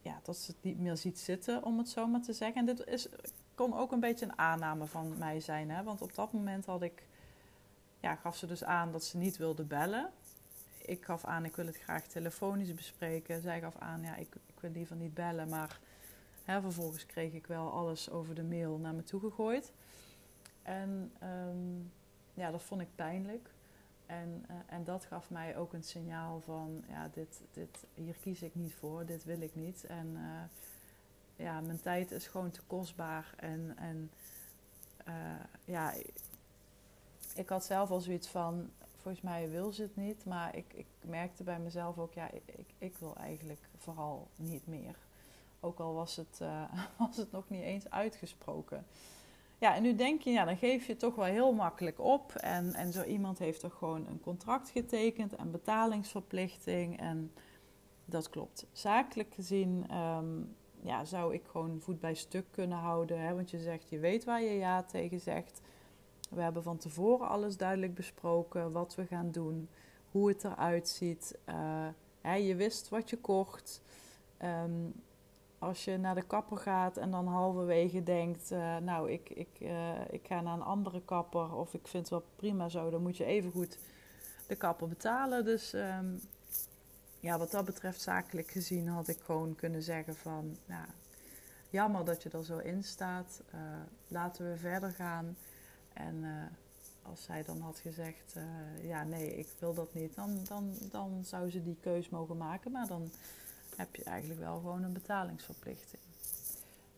ja, 0.00 0.20
dat 0.22 0.36
ze 0.36 0.50
het 0.50 0.62
niet 0.62 0.78
meer 0.78 0.96
ziet 0.96 1.18
zitten, 1.18 1.64
om 1.64 1.78
het 1.78 1.88
zo 1.88 2.06
maar 2.06 2.22
te 2.22 2.32
zeggen. 2.32 2.68
En 2.68 2.76
dit 2.76 2.86
is, 2.86 3.08
kon 3.54 3.74
ook 3.74 3.92
een 3.92 4.00
beetje 4.00 4.24
een 4.24 4.38
aanname 4.38 4.86
van 4.86 5.18
mij 5.18 5.40
zijn. 5.40 5.70
Hè? 5.70 5.82
Want 5.82 6.02
op 6.02 6.14
dat 6.14 6.32
moment 6.32 6.66
had 6.66 6.82
ik, 6.82 7.06
ja, 8.00 8.14
gaf 8.14 8.36
ze 8.36 8.46
dus 8.46 8.64
aan 8.64 8.92
dat 8.92 9.04
ze 9.04 9.16
niet 9.16 9.36
wilde 9.36 9.64
bellen. 9.64 10.10
Ik 10.86 11.04
gaf 11.04 11.24
aan, 11.24 11.44
ik 11.44 11.56
wil 11.56 11.66
het 11.66 11.76
graag 11.76 12.06
telefonisch 12.06 12.74
bespreken. 12.74 13.40
Zij 13.40 13.60
gaf 13.60 13.76
aan, 13.78 14.02
ja, 14.02 14.16
ik, 14.16 14.34
ik 14.46 14.60
wil 14.60 14.70
liever 14.70 14.96
niet 14.96 15.14
bellen. 15.14 15.48
Maar 15.48 15.78
hè, 16.44 16.60
vervolgens 16.60 17.06
kreeg 17.06 17.32
ik 17.32 17.46
wel 17.46 17.72
alles 17.72 18.10
over 18.10 18.34
de 18.34 18.44
mail 18.44 18.78
naar 18.78 18.94
me 18.94 19.02
toe 19.02 19.20
gegooid. 19.20 19.72
En 20.62 21.12
um, 21.22 21.92
ja, 22.34 22.50
dat 22.50 22.62
vond 22.62 22.80
ik 22.80 22.88
pijnlijk. 22.94 23.50
En, 24.06 24.44
uh, 24.50 24.56
en 24.66 24.84
dat 24.84 25.04
gaf 25.04 25.30
mij 25.30 25.56
ook 25.56 25.72
een 25.72 25.82
signaal 25.82 26.40
van, 26.40 26.84
ja, 26.88 27.08
dit, 27.12 27.40
dit, 27.52 27.84
hier 27.94 28.16
kies 28.20 28.42
ik 28.42 28.54
niet 28.54 28.74
voor, 28.74 29.06
dit 29.06 29.24
wil 29.24 29.40
ik 29.40 29.54
niet. 29.54 29.84
En 29.84 30.06
uh, 30.16 30.42
ja, 31.36 31.60
mijn 31.60 31.80
tijd 31.80 32.10
is 32.10 32.26
gewoon 32.26 32.50
te 32.50 32.62
kostbaar. 32.66 33.34
En, 33.36 33.74
en 33.76 34.10
uh, 35.08 35.14
ja, 35.64 35.92
ik 37.34 37.48
had 37.48 37.64
zelf 37.64 37.90
al 37.90 38.00
zoiets 38.00 38.28
van, 38.28 38.70
volgens 39.06 39.24
mij 39.24 39.50
wil 39.50 39.72
ze 39.72 39.82
het 39.82 39.96
niet. 39.96 40.24
Maar 40.24 40.56
ik, 40.56 40.72
ik 40.74 40.86
merkte 41.04 41.42
bij 41.42 41.58
mezelf 41.58 41.98
ook, 41.98 42.12
ja, 42.12 42.30
ik, 42.30 42.64
ik, 42.78 42.96
wil 42.98 43.16
eigenlijk 43.16 43.60
vooral 43.76 44.28
niet 44.36 44.66
meer. 44.66 44.98
Ook 45.60 45.78
al 45.78 45.94
was 45.94 46.16
het, 46.16 46.40
was 46.98 47.16
het 47.16 47.32
nog 47.32 47.48
niet 47.48 47.62
eens 47.62 47.90
uitgesproken. 47.90 48.86
Ja, 49.58 49.74
en 49.74 49.82
nu 49.82 49.94
denk 49.94 50.22
je, 50.22 50.30
ja, 50.30 50.44
dan 50.44 50.56
geef 50.56 50.86
je 50.86 50.96
toch 50.96 51.14
wel 51.14 51.24
heel 51.24 51.52
makkelijk 51.52 52.00
op. 52.00 52.32
En, 52.34 52.74
en 52.74 52.92
zo 52.92 53.02
iemand 53.02 53.38
heeft 53.38 53.60
toch 53.60 53.74
gewoon 53.74 54.06
een 54.06 54.20
contract 54.20 54.70
getekend 54.70 55.34
en 55.34 55.50
betalingsverplichting. 55.50 57.00
En 57.00 57.32
dat 58.04 58.30
klopt. 58.30 58.66
Zakelijk 58.72 59.34
gezien 59.34 59.96
um, 59.96 60.56
ja, 60.82 61.04
zou 61.04 61.34
ik 61.34 61.42
gewoon 61.46 61.80
voet 61.80 62.00
bij 62.00 62.14
stuk 62.14 62.46
kunnen 62.50 62.78
houden. 62.78 63.20
Hè? 63.20 63.34
Want 63.34 63.50
je 63.50 63.58
zegt, 63.58 63.88
je 63.88 63.98
weet 63.98 64.24
waar 64.24 64.42
je 64.42 64.54
ja 64.54 64.82
tegen 64.82 65.20
zegt. 65.20 65.60
We 66.28 66.42
hebben 66.42 66.62
van 66.62 66.76
tevoren 66.76 67.28
alles 67.28 67.56
duidelijk 67.56 67.94
besproken, 67.94 68.72
wat 68.72 68.94
we 68.94 69.06
gaan 69.06 69.30
doen, 69.30 69.68
hoe 70.10 70.28
het 70.28 70.44
eruit 70.44 70.88
ziet. 70.88 71.38
Hè, 72.20 72.34
je 72.34 72.54
wist 72.54 72.88
wat 72.88 73.10
je 73.10 73.16
kocht. 73.16 73.82
Um, 74.42 74.94
als 75.58 75.84
je 75.84 75.96
naar 75.96 76.14
de 76.14 76.26
kapper 76.26 76.56
gaat 76.56 76.96
en 76.96 77.10
dan 77.10 77.26
halverwege 77.26 78.02
denkt, 78.02 78.50
uh, 78.50 78.76
nou, 78.76 79.10
ik, 79.10 79.30
ik, 79.30 79.48
uh, 79.58 80.10
ik 80.10 80.26
ga 80.26 80.40
naar 80.40 80.54
een 80.54 80.62
andere 80.62 81.02
kapper 81.04 81.54
of 81.54 81.74
ik 81.74 81.88
vind 81.88 82.02
het 82.02 82.08
wel 82.08 82.24
prima 82.36 82.68
zo, 82.68 82.90
dan 82.90 83.02
moet 83.02 83.16
je 83.16 83.24
even 83.24 83.50
goed 83.50 83.78
de 84.46 84.56
kapper 84.56 84.88
betalen. 84.88 85.44
Dus 85.44 85.72
um, 85.72 86.20
ja, 87.20 87.38
wat 87.38 87.50
dat 87.50 87.64
betreft, 87.64 88.00
zakelijk 88.00 88.50
gezien, 88.50 88.88
had 88.88 89.08
ik 89.08 89.18
gewoon 89.20 89.54
kunnen 89.54 89.82
zeggen 89.82 90.16
van, 90.16 90.56
nou, 90.66 90.86
jammer 91.70 92.04
dat 92.04 92.22
je 92.22 92.30
er 92.30 92.44
zo 92.44 92.58
in 92.58 92.82
staat, 92.84 93.42
laten 94.08 94.50
we 94.50 94.56
verder 94.56 94.90
gaan. 94.90 95.36
En 95.96 96.24
als 97.02 97.22
zij 97.22 97.42
dan 97.42 97.60
had 97.60 97.78
gezegd, 97.78 98.34
ja, 98.82 99.04
nee, 99.04 99.36
ik 99.36 99.48
wil 99.58 99.74
dat 99.74 99.94
niet, 99.94 100.14
dan, 100.14 100.44
dan, 100.48 100.74
dan 100.90 101.24
zou 101.24 101.50
ze 101.50 101.62
die 101.62 101.78
keus 101.80 102.08
mogen 102.08 102.36
maken, 102.36 102.70
maar 102.72 102.86
dan 102.86 103.10
heb 103.76 103.96
je 103.96 104.04
eigenlijk 104.04 104.40
wel 104.40 104.56
gewoon 104.56 104.82
een 104.82 104.92
betalingsverplichting. 104.92 106.02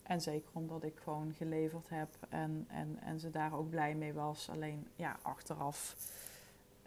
En 0.03 0.21
zeker 0.21 0.51
omdat 0.53 0.83
ik 0.83 0.99
gewoon 1.03 1.35
geleverd 1.37 1.89
heb 1.89 2.09
en, 2.29 2.67
en, 2.69 2.99
en 3.01 3.21
ze 3.21 3.31
daar 3.31 3.55
ook 3.55 3.71
blij 3.71 3.95
mee 3.95 4.13
was. 4.13 4.49
Alleen 4.51 4.87
ja, 4.97 5.17
achteraf 5.23 5.97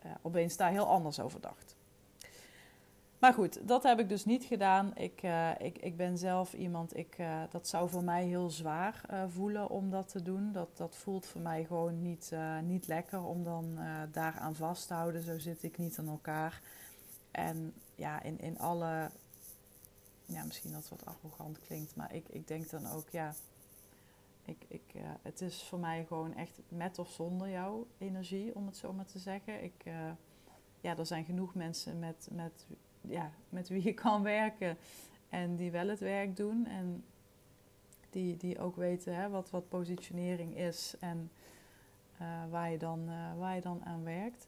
uh, 0.06 0.12
opeens 0.22 0.58
daar 0.58 0.72
heel 0.72 0.88
anders 0.88 1.20
over 1.20 1.42
dacht. 1.42 1.76
Maar 3.22 3.34
goed, 3.34 3.68
dat 3.68 3.84
heb 3.84 4.00
ik 4.00 4.10
dus 4.10 4.26
niet 4.26 4.44
gedaan. 4.44 4.96
Ik, 4.96 5.24
uh, 5.24 5.60
ik, 5.60 5.78
ik 5.78 5.98
ben 5.98 6.18
zelf 6.18 6.54
iemand, 6.54 6.98
ik, 6.98 7.18
uh, 7.18 7.42
dat 7.50 7.68
zou 7.68 7.90
voor 7.90 8.04
mij 8.04 8.26
heel 8.26 8.50
zwaar 8.50 9.04
uh, 9.12 9.24
voelen 9.30 9.70
om 9.70 9.90
dat 9.90 10.10
te 10.10 10.22
doen. 10.22 10.52
Dat, 10.52 10.78
dat 10.78 10.96
voelt 10.96 11.26
voor 11.26 11.42
mij 11.42 11.66
gewoon 11.66 12.02
niet, 12.02 12.32
niet 12.64 12.88
lekker 12.88 13.24
om 13.24 13.44
dan 13.44 13.80
daaraan 14.12 14.56
vast 14.56 14.88
te 14.88 14.94
houden. 14.94 15.22
Zo 15.22 15.40
zit 15.40 15.64
ik 15.64 15.78
niet 15.78 16.00
aan 16.00 16.08
elkaar. 16.08 16.62
En 17.32 17.74
ja, 17.96 18.22
in, 18.22 18.40
in 18.40 18.60
alle, 18.60 19.10
ja, 20.26 20.44
misschien 20.44 20.72
dat 20.72 20.90
wat 20.90 21.06
arrogant 21.06 21.60
klinkt, 21.60 21.96
maar 21.96 22.14
ik, 22.14 22.28
ik 22.30 22.48
denk 22.48 22.70
dan 22.70 22.88
ook, 22.88 23.10
ja, 23.10 23.34
ik, 24.46 24.66
ik, 24.68 24.94
het 25.22 25.42
is 25.42 25.64
voor 25.64 25.80
mij 25.80 26.06
gewoon 26.06 26.36
echt 26.36 26.60
met 26.68 27.00
of 27.00 27.10
zonder 27.10 27.50
jouw 27.50 27.88
energie, 27.98 28.56
om 28.56 28.66
het 28.66 28.78
zo 28.78 28.94
maar 28.94 29.06
te 29.06 29.20
zeggen. 29.20 29.64
Ik, 29.64 29.84
ja, 30.82 30.98
er 30.98 31.06
zijn 31.06 31.26
genoeg 31.26 31.56
mensen 31.56 32.00
met, 32.00 32.28
met 32.32 32.66
ja, 33.02 33.32
met 33.50 33.70
wie 33.70 33.84
je 33.84 33.94
kan 33.94 34.24
werken 34.24 34.78
en 35.30 35.56
die 35.56 35.72
wel 35.72 35.88
het 35.88 36.00
werk 36.00 36.36
doen 36.36 36.66
en 36.66 37.04
die, 38.10 38.38
die 38.38 38.60
ook 38.60 38.76
weten 38.76 39.16
hè, 39.16 39.30
wat, 39.30 39.50
wat 39.50 39.70
positionering 39.70 40.58
is 40.58 40.96
en 41.00 41.32
uh, 42.22 42.28
waar, 42.50 42.72
je 42.72 42.78
dan, 42.78 43.10
uh, 43.10 43.38
waar 43.38 43.56
je 43.56 43.62
dan 43.62 43.86
aan 43.86 44.04
werkt. 44.04 44.48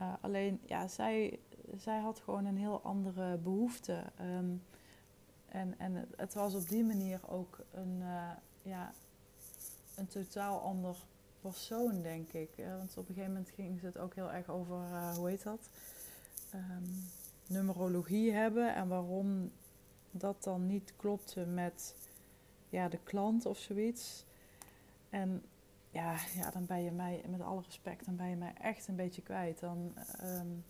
Uh, 0.00 0.12
alleen, 0.20 0.60
ja, 0.66 0.88
zij, 0.88 1.38
zij 1.76 1.98
had 1.98 2.20
gewoon 2.20 2.44
een 2.44 2.56
heel 2.56 2.82
andere 2.82 3.36
behoefte. 3.36 4.02
Um, 4.20 4.62
en 5.48 5.78
en 5.78 6.08
het, 6.16 6.34
was 6.34 6.54
op 6.54 6.68
die 6.68 6.84
manier 6.84 7.20
ook 7.28 7.58
een, 7.70 8.02
ja, 8.62 8.92
een 9.96 10.06
totaal 10.06 10.60
ander 10.60 10.96
persoon, 11.40 12.02
denk 12.02 12.32
ik. 12.32 12.50
want 12.56 12.96
op 12.96 13.08
een 13.08 13.14
gegeven 13.14 13.32
moment 13.32 13.50
ging 13.50 13.80
het 13.80 13.98
ook 13.98 14.14
heel 14.14 14.32
erg 14.32 14.48
over, 14.48 14.76
hoe 15.16 15.28
heet 15.28 15.42
dat? 15.42 15.68
Um, 16.54 17.08
numerologie 17.48 18.32
hebben 18.32 18.74
en 18.74 18.88
waarom 18.88 19.52
dat 20.10 20.42
dan 20.44 20.66
niet 20.66 20.92
klopte 20.96 21.40
met 21.40 21.94
ja, 22.68 22.88
de 22.88 22.98
klant 23.04 23.46
of 23.46 23.58
zoiets. 23.58 24.24
En 25.10 25.42
ja, 25.90 26.16
ja, 26.34 26.50
dan 26.50 26.66
ben 26.66 26.82
je 26.82 26.90
mij, 26.90 27.22
met 27.28 27.40
alle 27.40 27.62
respect, 27.62 28.04
dan 28.04 28.16
ben 28.16 28.28
je 28.28 28.36
mij 28.36 28.52
echt 28.60 28.88
een 28.88 28.96
beetje 28.96 29.22
kwijt. 29.22 29.60
Dan, 29.60 29.94
um, 30.24 30.64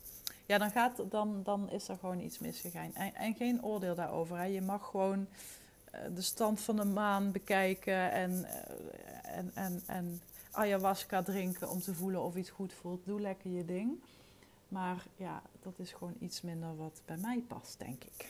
ja, 0.47 0.59
dan, 0.59 0.71
gaat, 0.71 1.03
dan, 1.11 1.43
dan 1.43 1.71
is 1.71 1.89
er 1.89 1.97
gewoon 1.97 2.21
iets 2.21 2.39
misgegaan. 2.39 2.95
En, 2.95 3.15
en 3.15 3.35
geen 3.35 3.65
oordeel 3.65 3.95
daarover. 3.95 4.47
Je 4.47 4.61
mag 4.61 4.87
gewoon 4.87 5.27
uh, 5.95 6.01
de 6.15 6.23
stand 6.23 6.61
van 6.61 6.77
de 6.77 6.85
maan 6.85 7.33
bekijken 7.33 8.13
en, 8.13 8.31
uh, 8.31 9.37
en, 9.37 9.51
en, 9.55 9.83
en 9.87 10.21
ayahuasca 10.51 11.23
drinken 11.23 11.71
om 11.71 11.81
te 11.81 11.95
voelen 11.95 12.23
of 12.23 12.37
iets 12.37 12.51
goed 12.51 12.73
voelt. 12.73 13.05
Doe 13.05 13.21
lekker 13.21 13.51
je 13.51 13.65
ding. 13.65 14.01
Maar 14.69 15.07
ja, 15.17 15.43
dat 15.63 15.79
is 15.79 15.93
gewoon 15.93 16.17
iets 16.21 16.41
minder 16.41 16.77
wat 16.77 17.03
bij 17.05 17.17
mij 17.17 17.45
past, 17.49 17.79
denk 17.79 18.05
ik. 18.05 18.29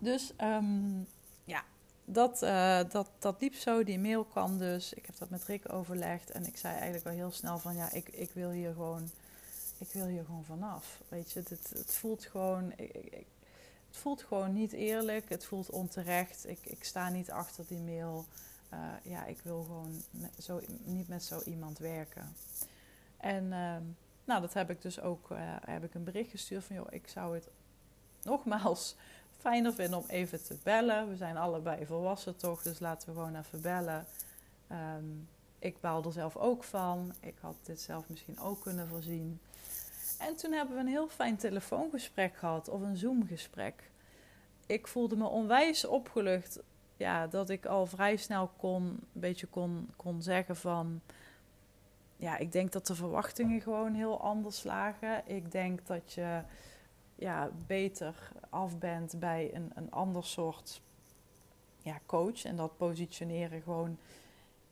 Dus 0.00 0.32
um, 0.40 1.06
ja, 1.44 1.64
dat, 2.04 2.42
uh, 2.42 2.80
dat, 2.90 3.10
dat 3.18 3.40
liep 3.40 3.54
zo. 3.54 3.84
Die 3.84 3.98
mail 3.98 4.24
kwam 4.24 4.58
dus. 4.58 4.92
Ik 4.92 5.06
heb 5.06 5.18
dat 5.18 5.30
met 5.30 5.44
Rick 5.44 5.72
overlegd. 5.72 6.30
En 6.30 6.46
ik 6.46 6.56
zei 6.56 6.74
eigenlijk 6.74 7.06
al 7.06 7.12
heel 7.12 7.30
snel 7.30 7.58
van 7.58 7.76
ja, 7.76 7.92
ik, 7.92 8.08
ik 8.08 8.30
wil 8.30 8.50
hier 8.50 8.72
gewoon. 8.72 9.10
Ik 9.78 9.88
wil 9.92 10.06
hier 10.06 10.24
gewoon 10.24 10.44
vanaf. 10.44 11.00
Weet 11.08 11.32
je, 11.32 11.42
het, 11.48 11.70
het 11.74 11.94
voelt 11.94 12.24
gewoon. 12.24 12.72
Ik, 12.76 13.26
het 13.86 13.96
voelt 13.96 14.22
gewoon 14.22 14.52
niet 14.52 14.72
eerlijk. 14.72 15.28
Het 15.28 15.44
voelt 15.44 15.70
onterecht. 15.70 16.48
Ik, 16.48 16.58
ik 16.62 16.84
sta 16.84 17.08
niet 17.08 17.30
achter 17.30 17.64
die 17.66 17.80
mail. 17.80 18.26
Uh, 18.72 18.92
ja, 19.02 19.24
ik 19.24 19.40
wil 19.42 19.62
gewoon 19.62 20.02
zo, 20.38 20.60
niet 20.84 21.08
met 21.08 21.24
zo 21.24 21.40
iemand 21.42 21.78
werken. 21.78 22.36
En 23.16 23.44
uh, 23.44 23.76
nou, 24.26 24.40
dat 24.40 24.54
heb 24.54 24.70
ik 24.70 24.82
dus 24.82 25.00
ook 25.00 25.30
uh, 25.30 25.38
heb 25.64 25.84
ik 25.84 25.94
een 25.94 26.04
bericht 26.04 26.30
gestuurd 26.30 26.64
van 26.64 26.76
joh, 26.76 26.86
ik 26.90 27.08
zou 27.08 27.34
het 27.34 27.48
nogmaals 28.22 28.96
fijner 29.38 29.72
vinden 29.74 29.98
om 29.98 30.04
even 30.08 30.44
te 30.44 30.56
bellen. 30.62 31.08
We 31.08 31.16
zijn 31.16 31.36
allebei 31.36 31.86
volwassen 31.86 32.36
toch, 32.36 32.62
dus 32.62 32.78
laten 32.78 33.08
we 33.08 33.14
gewoon 33.14 33.36
even 33.36 33.60
bellen. 33.60 34.06
Um, 34.72 35.28
ik 35.58 35.80
baal 35.80 36.04
er 36.04 36.12
zelf 36.12 36.36
ook 36.36 36.64
van. 36.64 37.14
Ik 37.20 37.34
had 37.40 37.56
dit 37.62 37.80
zelf 37.80 38.08
misschien 38.08 38.38
ook 38.40 38.60
kunnen 38.60 38.88
voorzien. 38.88 39.40
En 40.18 40.36
toen 40.36 40.52
hebben 40.52 40.74
we 40.74 40.80
een 40.80 40.88
heel 40.88 41.08
fijn 41.08 41.36
telefoongesprek 41.36 42.36
gehad 42.36 42.68
of 42.68 42.80
een 42.80 42.96
Zoom-gesprek. 42.96 43.90
Ik 44.66 44.86
voelde 44.86 45.16
me 45.16 45.26
onwijs 45.26 45.84
opgelucht. 45.84 46.58
Ja, 46.96 47.26
dat 47.26 47.50
ik 47.50 47.66
al 47.66 47.86
vrij 47.86 48.16
snel 48.16 48.50
kon, 48.56 48.82
een 48.82 49.00
beetje 49.12 49.46
kon, 49.46 49.90
kon 49.96 50.22
zeggen 50.22 50.56
van 50.56 51.00
ja, 52.16 52.36
ik 52.36 52.52
denk 52.52 52.72
dat 52.72 52.86
de 52.86 52.94
verwachtingen 52.94 53.60
gewoon 53.60 53.94
heel 53.94 54.20
anders 54.20 54.64
lagen. 54.64 55.22
Ik 55.26 55.52
denk 55.52 55.86
dat 55.86 56.12
je 56.12 56.42
ja, 57.14 57.50
beter 57.66 58.32
af 58.50 58.78
bent 58.78 59.18
bij 59.18 59.54
een, 59.54 59.70
een 59.74 59.90
ander 59.90 60.24
soort 60.24 60.82
ja, 61.78 62.00
coach. 62.06 62.44
En 62.44 62.56
dat 62.56 62.76
positioneren 62.76 63.62
gewoon 63.62 63.98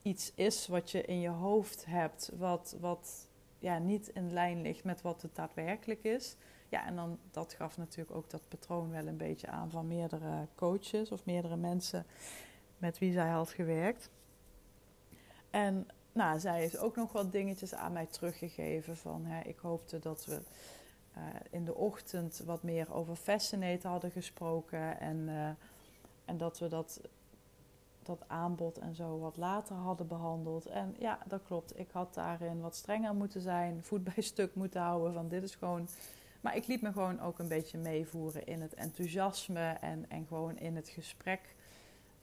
iets 0.02 0.32
is 0.34 0.66
wat 0.66 0.90
je 0.90 1.02
in 1.02 1.20
je 1.20 1.28
hoofd 1.28 1.84
hebt, 1.86 2.30
wat, 2.38 2.76
wat 2.80 3.28
ja, 3.58 3.78
niet 3.78 4.08
in 4.08 4.32
lijn 4.32 4.62
ligt 4.62 4.84
met 4.84 5.02
wat 5.02 5.22
het 5.22 5.34
daadwerkelijk 5.34 6.04
is. 6.04 6.36
Ja, 6.68 6.86
en 6.86 6.96
dan 6.96 7.18
dat 7.30 7.52
gaf 7.52 7.76
natuurlijk 7.76 8.16
ook 8.16 8.30
dat 8.30 8.48
patroon 8.48 8.90
wel 8.90 9.06
een 9.06 9.16
beetje 9.16 9.46
aan 9.46 9.70
van 9.70 9.88
meerdere 9.88 10.46
coaches 10.54 11.10
of 11.10 11.24
meerdere 11.24 11.56
mensen 11.56 12.06
met 12.78 12.98
wie 12.98 13.12
zij 13.12 13.28
had 13.28 13.50
gewerkt. 13.50 14.10
En 15.50 15.86
nou, 16.14 16.40
zij 16.40 16.58
heeft 16.58 16.78
ook 16.78 16.96
nog 16.96 17.12
wat 17.12 17.32
dingetjes 17.32 17.74
aan 17.74 17.92
mij 17.92 18.06
teruggegeven. 18.06 18.96
Van, 18.96 19.24
hè, 19.24 19.40
ik 19.40 19.58
hoopte 19.58 19.98
dat 19.98 20.24
we 20.26 20.40
uh, 21.16 21.24
in 21.50 21.64
de 21.64 21.74
ochtend 21.74 22.42
wat 22.44 22.62
meer 22.62 22.94
over 22.94 23.16
Fascinate 23.16 23.88
hadden 23.88 24.10
gesproken. 24.10 25.00
En, 25.00 25.16
uh, 25.28 25.48
en 26.24 26.36
dat 26.36 26.58
we 26.58 26.68
dat, 26.68 27.00
dat 28.02 28.24
aanbod 28.26 28.78
en 28.78 28.94
zo 28.94 29.18
wat 29.18 29.36
later 29.36 29.76
hadden 29.76 30.06
behandeld. 30.06 30.66
En 30.66 30.94
ja, 30.98 31.18
dat 31.26 31.42
klopt. 31.42 31.78
Ik 31.78 31.90
had 31.90 32.14
daarin 32.14 32.60
wat 32.60 32.76
strenger 32.76 33.14
moeten 33.14 33.40
zijn. 33.40 33.82
Voet 33.82 34.04
bij 34.04 34.22
stuk 34.22 34.54
moeten 34.54 34.80
houden. 34.80 35.12
Van 35.12 35.28
dit 35.28 35.42
is 35.42 35.54
gewoon... 35.54 35.88
Maar 36.40 36.56
ik 36.56 36.66
liet 36.66 36.82
me 36.82 36.92
gewoon 36.92 37.20
ook 37.20 37.38
een 37.38 37.48
beetje 37.48 37.78
meevoeren 37.78 38.46
in 38.46 38.60
het 38.60 38.74
enthousiasme 38.74 39.76
en, 39.80 40.10
en 40.10 40.26
gewoon 40.26 40.58
in 40.58 40.76
het 40.76 40.88
gesprek 40.88 41.54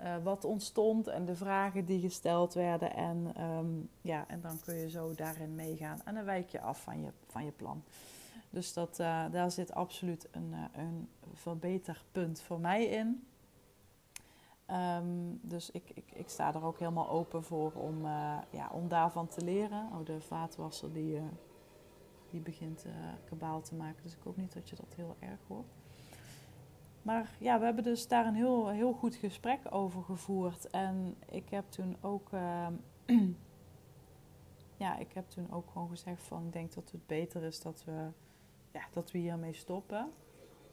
uh, 0.03 0.23
wat 0.23 0.45
ontstond 0.45 1.07
en 1.07 1.25
de 1.25 1.35
vragen 1.35 1.85
die 1.85 1.99
gesteld 1.99 2.53
werden. 2.53 2.93
En, 2.93 3.43
um, 3.43 3.89
ja, 4.01 4.27
en 4.27 4.41
dan 4.41 4.59
kun 4.59 4.75
je 4.75 4.89
zo 4.89 5.15
daarin 5.15 5.55
meegaan. 5.55 6.01
En 6.05 6.15
dan 6.15 6.23
wijk 6.23 6.49
je 6.49 6.61
af 6.61 6.81
van 6.81 7.01
je, 7.01 7.11
van 7.27 7.45
je 7.45 7.51
plan. 7.51 7.83
Dus 8.49 8.73
dat, 8.73 8.99
uh, 8.99 9.25
daar 9.31 9.51
zit 9.51 9.73
absoluut 9.73 10.27
een, 10.31 10.51
uh, 10.51 10.63
een 10.71 11.09
verbeterpunt 11.33 12.41
voor 12.41 12.59
mij 12.59 12.85
in. 12.85 13.25
Um, 14.71 15.39
dus 15.41 15.71
ik, 15.71 15.89
ik, 15.93 16.11
ik 16.13 16.29
sta 16.29 16.53
er 16.53 16.63
ook 16.63 16.79
helemaal 16.79 17.09
open 17.09 17.43
voor 17.43 17.71
om, 17.71 18.05
ja, 18.49 18.69
om 18.71 18.87
daarvan 18.87 19.27
te 19.27 19.43
leren. 19.43 19.89
Oh, 19.91 20.05
de 20.05 20.21
vaatwasser 20.21 20.93
die, 20.93 21.19
die 22.29 22.41
begint 22.41 22.85
kabaal 23.25 23.61
te 23.61 23.75
maken. 23.75 24.03
Dus 24.03 24.15
ik 24.15 24.23
hoop 24.23 24.37
niet 24.37 24.53
dat 24.53 24.69
je 24.69 24.75
dat 24.75 24.93
heel 24.95 25.15
erg 25.19 25.39
hoort. 25.47 25.80
Maar 27.01 27.29
ja, 27.39 27.59
we 27.59 27.65
hebben 27.65 27.83
dus 27.83 28.07
daar 28.07 28.25
een 28.25 28.35
heel, 28.35 28.69
heel 28.69 28.93
goed 28.93 29.15
gesprek 29.15 29.59
over 29.69 30.03
gevoerd. 30.03 30.69
En 30.69 31.15
ik 31.29 31.49
heb 31.49 31.65
toen 31.69 31.97
ook. 32.01 32.31
Uh, 32.31 32.67
ja, 34.77 34.97
ik 34.97 35.13
heb 35.13 35.29
toen 35.29 35.51
ook 35.51 35.69
gewoon 35.71 35.89
gezegd 35.89 36.23
van 36.23 36.45
ik 36.45 36.53
denk 36.53 36.73
dat 36.73 36.91
het 36.91 37.07
beter 37.07 37.43
is 37.43 37.61
dat 37.61 37.83
we, 37.85 38.07
ja, 38.71 38.81
dat 38.91 39.11
we 39.11 39.17
hiermee 39.17 39.53
stoppen. 39.53 40.11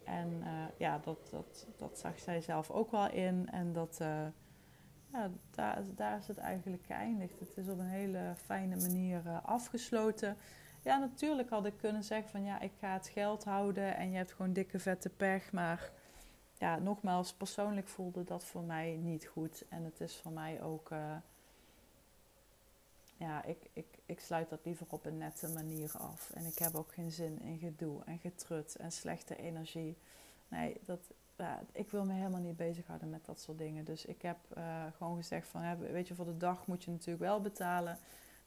En 0.03 0.41
uh, 0.43 0.63
ja, 0.77 0.97
dat, 0.97 1.29
dat, 1.29 1.67
dat 1.77 1.99
zag 1.99 2.19
zij 2.19 2.41
zelf 2.41 2.71
ook 2.71 2.91
wel 2.91 3.11
in. 3.11 3.49
En 3.51 3.73
dat, 3.73 3.99
uh, 4.01 4.25
ja, 5.11 5.31
daar, 5.51 5.83
daar 5.95 6.17
is 6.17 6.27
het 6.27 6.37
eigenlijk 6.37 6.85
geëindigd. 6.85 7.39
Het 7.39 7.57
is 7.57 7.67
op 7.69 7.79
een 7.79 7.85
hele 7.85 8.33
fijne 8.35 8.75
manier 8.75 9.21
uh, 9.25 9.37
afgesloten. 9.43 10.37
Ja, 10.83 10.97
natuurlijk 10.97 11.49
had 11.49 11.65
ik 11.65 11.77
kunnen 11.77 12.03
zeggen 12.03 12.29
van 12.29 12.43
ja, 12.43 12.59
ik 12.59 12.71
ga 12.79 12.93
het 12.93 13.07
geld 13.07 13.43
houden 13.43 13.95
en 13.95 14.09
je 14.11 14.17
hebt 14.17 14.31
gewoon 14.31 14.53
dikke 14.53 14.79
vette 14.79 15.09
pech. 15.09 15.51
Maar 15.51 15.91
ja, 16.59 16.79
nogmaals, 16.79 17.33
persoonlijk 17.33 17.87
voelde 17.87 18.23
dat 18.23 18.45
voor 18.45 18.63
mij 18.63 18.95
niet 18.95 19.25
goed. 19.25 19.65
En 19.69 19.83
het 19.83 20.01
is 20.01 20.17
voor 20.17 20.31
mij 20.31 20.61
ook. 20.61 20.91
Uh, 20.91 21.15
ja, 23.17 23.43
ik, 23.43 23.69
ik, 23.73 23.85
ik 24.05 24.19
sluit 24.19 24.49
dat 24.49 24.59
liever 24.63 24.85
op 24.89 25.05
een 25.05 25.17
nette 25.17 25.47
manier 25.47 25.91
af. 25.97 26.29
En 26.29 26.45
ik 26.45 26.57
heb 26.57 26.75
ook 26.75 26.93
geen 26.93 27.11
zin 27.11 27.41
in 27.41 27.57
gedoe 27.57 28.03
en 28.03 28.19
getrut 28.19 28.75
en 28.75 28.91
slechte 28.91 29.35
energie. 29.35 29.97
Nee, 30.47 30.77
dat, 30.85 30.99
ja, 31.35 31.61
ik 31.71 31.91
wil 31.91 32.05
me 32.05 32.13
helemaal 32.13 32.41
niet 32.41 32.57
bezighouden 32.57 33.09
met 33.09 33.25
dat 33.25 33.39
soort 33.39 33.57
dingen. 33.57 33.85
Dus 33.85 34.05
ik 34.05 34.21
heb 34.21 34.37
uh, 34.57 34.85
gewoon 34.97 35.17
gezegd 35.17 35.47
van, 35.47 35.77
weet 35.79 36.07
je, 36.07 36.15
voor 36.15 36.25
de 36.25 36.37
dag 36.37 36.67
moet 36.67 36.83
je 36.83 36.91
natuurlijk 36.91 37.23
wel 37.23 37.41
betalen. 37.41 37.97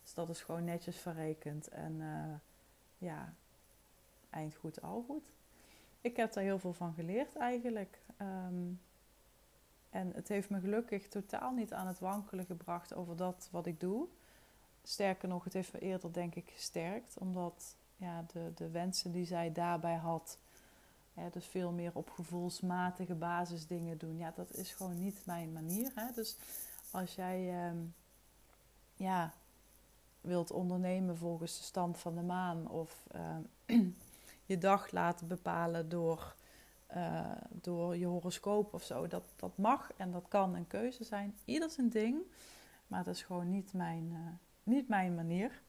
Dus 0.02 0.14
dat 0.14 0.28
is 0.28 0.40
gewoon 0.42 0.64
netjes 0.64 0.96
verrekend. 0.96 1.68
En 1.68 1.92
uh, 2.00 2.34
ja, 2.98 3.34
eind 4.30 4.54
goed, 4.54 4.82
al 4.82 5.04
goed 5.06 5.32
ik 6.02 6.16
heb 6.16 6.32
daar 6.32 6.44
heel 6.44 6.58
veel 6.58 6.72
van 6.72 6.94
geleerd 6.94 7.36
eigenlijk. 7.36 7.98
Um, 8.20 8.80
en 9.90 10.12
het 10.14 10.28
heeft 10.28 10.50
me 10.50 10.60
gelukkig 10.60 11.08
totaal 11.08 11.52
niet 11.52 11.72
aan 11.72 11.86
het 11.86 11.98
wankelen 11.98 12.44
gebracht 12.44 12.94
over 12.94 13.16
dat 13.16 13.48
wat 13.50 13.66
ik 13.66 13.80
doe. 13.80 14.06
Sterker 14.82 15.28
nog, 15.28 15.44
het 15.44 15.52
heeft 15.52 15.72
me 15.72 15.78
eerder 15.78 16.12
denk 16.12 16.34
ik 16.34 16.50
gesterkt. 16.54 17.18
Omdat 17.18 17.76
ja, 17.96 18.24
de, 18.32 18.52
de 18.54 18.70
wensen 18.70 19.12
die 19.12 19.24
zij 19.26 19.52
daarbij 19.52 19.96
had, 19.96 20.38
Hè, 21.14 21.30
dus 21.30 21.46
veel 21.46 21.70
meer 21.70 21.90
op 21.94 22.10
gevoelsmatige 22.10 23.14
basis 23.14 23.66
dingen 23.66 23.98
doen. 23.98 24.16
Ja, 24.16 24.32
dat 24.36 24.54
is 24.54 24.72
gewoon 24.72 24.98
niet 24.98 25.22
mijn 25.26 25.52
manier. 25.52 25.92
Hè? 25.94 26.12
Dus 26.14 26.36
als 26.90 27.14
jij 27.14 27.64
ehm, 27.64 27.76
ja, 28.94 29.32
wilt 30.20 30.50
ondernemen 30.50 31.16
volgens 31.16 31.56
de 31.58 31.62
stand 31.64 31.98
van 31.98 32.14
de 32.14 32.22
maan 32.22 32.68
of 32.68 33.06
ehm, 33.10 33.42
je 34.44 34.58
dag 34.58 34.90
laten 34.90 35.26
bepalen 35.28 35.88
door, 35.88 36.34
uh, 36.96 37.30
door 37.50 37.96
je 37.96 38.06
horoscoop 38.06 38.74
of 38.74 38.82
zo, 38.82 39.06
dat, 39.06 39.24
dat 39.36 39.56
mag 39.56 39.92
en 39.96 40.10
dat 40.10 40.24
kan 40.28 40.54
een 40.54 40.66
keuze 40.66 41.04
zijn. 41.04 41.36
Ieder 41.44 41.70
zijn 41.70 41.88
ding, 41.88 42.22
maar 42.86 43.04
dat 43.04 43.14
is 43.14 43.22
gewoon 43.22 43.50
niet 43.50 43.72
mijn, 43.72 44.10
uh, 44.10 44.18
niet 44.62 44.88
mijn 44.88 45.14
manier. 45.14 45.62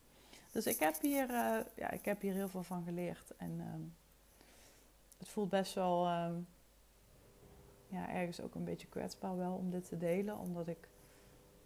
Dus 0.51 0.65
ik 0.65 0.79
heb, 0.79 1.01
hier, 1.01 1.29
uh, 1.29 1.59
ja, 1.75 1.91
ik 1.91 2.05
heb 2.05 2.21
hier 2.21 2.33
heel 2.33 2.49
veel 2.49 2.63
van 2.63 2.83
geleerd. 2.83 3.35
En 3.37 3.59
um, 3.73 3.95
het 5.17 5.27
voelt 5.29 5.49
best 5.49 5.73
wel 5.73 6.07
um, 6.07 6.47
ja, 7.87 8.09
ergens 8.09 8.41
ook 8.41 8.55
een 8.55 8.63
beetje 8.63 8.87
kwetsbaar 8.87 9.37
wel 9.37 9.53
om 9.53 9.69
dit 9.69 9.87
te 9.87 9.97
delen. 9.97 10.37
Omdat 10.37 10.67
ik 10.67 10.89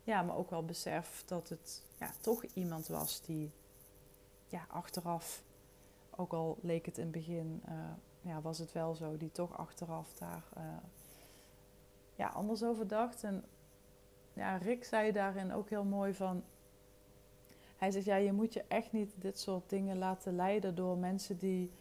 ja, 0.04 0.22
me 0.22 0.34
ook 0.34 0.50
wel 0.50 0.66
besef 0.66 1.24
dat 1.26 1.50
het 1.50 1.84
ja, 2.00 2.12
toch 2.22 2.44
iemand 2.44 2.88
was 2.88 3.22
die 3.22 3.52
ja, 4.48 4.66
achteraf, 4.70 5.44
ook 6.18 6.34
al 6.34 6.58
leek 6.62 6.86
het 6.86 6.98
in 6.98 7.04
het 7.04 7.12
begin, 7.12 7.62
uh, 7.70 7.74
ja, 8.22 8.42
was 8.42 8.58
het 8.58 8.72
wel 8.72 8.96
zo, 8.96 9.18
die 9.18 9.32
toch 9.32 9.58
achteraf 9.58 10.14
daar 10.14 10.44
uh, 10.58 10.64
ja, 12.16 12.28
anders 12.28 12.64
over 12.64 12.88
dacht. 12.88 13.24
En 13.24 13.44
ja, 14.34 14.58
Rick 14.58 14.84
zei 14.84 15.12
daarin 15.12 15.54
ook 15.54 15.70
heel 15.70 15.84
mooi 15.84 16.14
van. 16.14 16.44
Hij 17.78 17.92
zegt, 17.92 18.06
ja, 18.06 18.16
je 18.16 18.34
moet 18.34 18.54
je 18.54 18.64
echt 18.68 18.92
niet 18.92 19.14
dit 19.16 19.40
soort 19.40 19.70
dingen 19.70 19.98
laten 19.98 20.36
leiden 20.36 20.76
door 20.76 20.98
mensen 20.98 21.38
die 21.38 21.72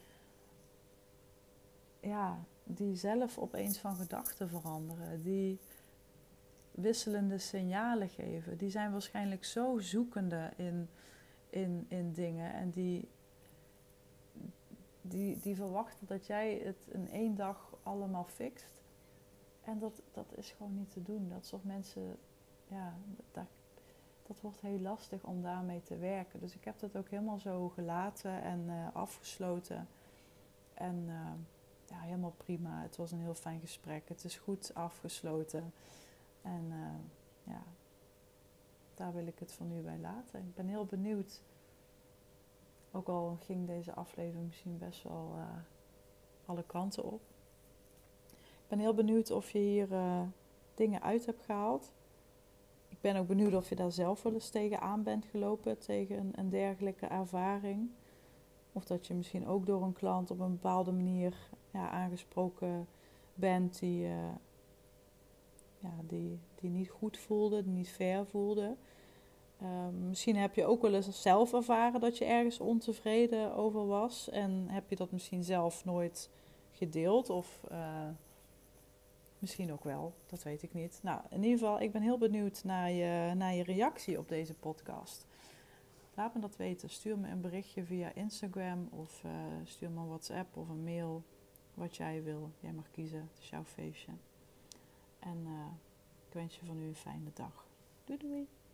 ja, 2.01 2.45
die 2.65 2.97
zelf 2.97 3.39
opeens 3.39 3.79
van 3.79 3.97
gedachten 3.97 4.49
veranderen, 4.49 5.23
die 5.23 5.59
wisselende 6.71 7.39
signalen 7.39 8.09
geven. 8.09 8.59
Die 8.59 8.71
zijn 8.71 8.93
waarschijnlijk 8.93 9.45
zo 9.45 9.79
zoekende 9.79 10.51
in, 10.57 10.89
in, 11.51 11.87
in 11.89 12.13
dingen 12.13 12.55
en 12.55 12.71
die, 12.71 13.09
die, 15.09 15.41
die 15.41 15.57
verwachten 15.57 16.07
dat 16.07 16.27
jij 16.27 16.61
het 16.65 16.87
in 16.89 17.11
één 17.11 17.35
dag 17.35 17.77
allemaal 17.83 18.25
fixt. 18.25 18.83
En 19.65 19.79
dat, 19.79 20.03
dat 20.13 20.27
is 20.35 20.51
gewoon 20.51 20.75
niet 20.75 20.91
te 20.91 21.03
doen. 21.03 21.29
Dat 21.29 21.47
soort 21.47 21.65
mensen, 21.65 22.17
ja, 22.69 22.95
dat, 23.33 23.47
dat 24.27 24.41
wordt 24.41 24.61
heel 24.61 24.81
lastig 24.81 25.25
om 25.25 25.43
daarmee 25.43 25.83
te 25.83 25.97
werken. 25.97 26.41
Dus 26.41 26.55
ik 26.55 26.65
heb 26.65 26.79
dat 26.79 26.97
ook 26.97 27.09
helemaal 27.09 27.39
zo 27.39 27.69
gelaten 27.69 28.43
en 28.43 28.65
uh, 28.67 28.87
afgesloten. 28.93 29.89
En 30.75 31.05
uh, 31.07 31.31
ja, 31.89 32.01
helemaal 32.01 32.35
prima. 32.37 32.83
Het 32.83 32.97
was 32.97 33.13
een 33.13 33.21
heel 33.21 33.35
fijn 33.35 33.61
gesprek. 33.61 34.09
Het 34.09 34.25
is 34.25 34.37
goed 34.37 34.75
afgesloten. 34.75 35.73
En 36.43 36.65
uh, 36.71 37.53
ja, 37.53 37.63
daar 38.95 39.13
wil 39.13 39.27
ik 39.27 39.39
het 39.39 39.53
voor 39.53 39.67
nu 39.67 39.81
bij 39.81 39.99
laten. 39.99 40.41
Ik 40.41 40.55
ben 40.55 40.67
heel 40.67 40.85
benieuwd. 40.85 41.41
Ook 42.97 43.09
al 43.09 43.37
ging 43.41 43.67
deze 43.67 43.95
aflevering 43.95 44.47
misschien 44.47 44.79
best 44.79 45.03
wel 45.03 45.33
uh, 45.37 45.43
alle 46.47 46.63
kanten 46.63 47.05
op. 47.05 47.21
Ik 48.33 48.69
ben 48.69 48.79
heel 48.79 48.95
benieuwd 48.95 49.31
of 49.31 49.51
je 49.51 49.59
hier 49.59 49.93
uh, 49.93 50.23
dingen 50.75 51.03
uit 51.03 51.27
hebt 51.27 51.43
gehaald. 51.43 51.93
Ik 52.89 53.01
ben 53.01 53.17
ook 53.17 53.27
benieuwd 53.27 53.55
of 53.55 53.69
je 53.69 53.75
daar 53.77 53.93
zelf 53.93 54.23
wel 54.23 54.33
eens 54.33 54.51
tegen 54.51 54.81
aan 54.81 55.03
bent 55.03 55.25
gelopen, 55.25 55.79
tegen 55.79 56.33
een, 56.35 56.49
dergelijke 56.51 57.07
ervaring. 57.07 57.91
Of 58.73 58.85
dat 58.85 59.07
je 59.07 59.15
misschien 59.15 59.47
ook 59.47 59.67
door 59.67 59.83
een 59.83 59.93
klant 59.93 60.31
op 60.31 60.41
een 60.41 60.53
bepaalde 60.53 60.93
manier 60.93 61.35
ja, 61.71 61.91
aangesproken 61.91 62.89
bent 63.35 63.79
die, 63.79 64.07
uh, 64.07 64.35
ja, 65.79 65.95
die, 66.03 66.39
die 66.55 66.71
niet 66.71 66.91
goed 66.91 67.19
voelde, 67.19 67.63
die 67.63 67.73
niet 67.73 67.89
fair 67.89 68.27
voelde. 68.27 68.77
Uh, 69.63 69.89
misschien 70.09 70.37
heb 70.37 70.55
je 70.55 70.65
ook 70.65 70.83
wel 70.83 70.95
eens 70.95 71.23
zelf 71.23 71.53
ervaren 71.53 72.01
dat 72.01 72.19
je 72.19 72.25
ergens 72.25 72.61
ontevreden 72.61 73.55
over 73.55 73.87
was. 73.87 74.29
En 74.29 74.69
heb 74.69 74.91
je 74.91 74.97
dat 74.97 75.11
misschien 75.11 75.45
zelf 75.45 75.85
nooit 75.85 76.31
gedeeld. 76.73 77.31
Of 77.31 77.61
uh, 77.73 78.09
misschien 79.39 79.73
ook 79.73 79.85
wel, 79.85 80.15
dat 80.27 80.43
weet 80.43 80.63
ik 80.63 80.75
niet. 80.75 81.01
Nou, 81.03 81.21
in 81.31 81.43
ieder 81.43 81.59
geval, 81.59 81.81
ik 81.81 81.93
ben 81.93 82.03
heel 82.03 82.19
benieuwd 82.19 82.65
naar 82.65 82.91
je, 82.91 83.35
naar 83.35 83.55
je 83.55 83.63
reactie 83.63 84.19
op 84.19 84.29
deze 84.29 84.55
podcast. 84.55 85.27
Laat 86.15 86.35
me 86.35 86.41
dat 86.41 86.57
weten. 86.57 86.91
Stuur 86.91 87.19
me 87.19 87.29
een 87.29 87.41
berichtje 87.41 87.85
via 87.85 88.13
Instagram 88.15 88.89
of 88.91 89.23
uh, 89.25 89.33
stuur 89.65 89.91
me 89.91 90.01
een 90.01 90.09
WhatsApp 90.09 90.57
of 90.57 90.69
een 90.69 90.85
mail. 90.85 91.23
Wat 91.75 91.97
jij 91.97 92.23
wil. 92.23 92.51
Jij 92.61 92.73
mag 92.73 92.91
kiezen. 92.91 93.21
Het 93.21 93.43
is 93.43 93.49
jouw 93.49 93.65
feestje. 93.65 94.13
En 95.19 95.39
uh, 95.47 95.67
ik 96.27 96.33
wens 96.33 96.59
je 96.59 96.67
van 96.67 96.77
nu 96.77 96.87
een 96.87 96.95
fijne 96.95 97.31
dag. 97.35 97.67
Doei 98.05 98.19
doei. 98.19 98.49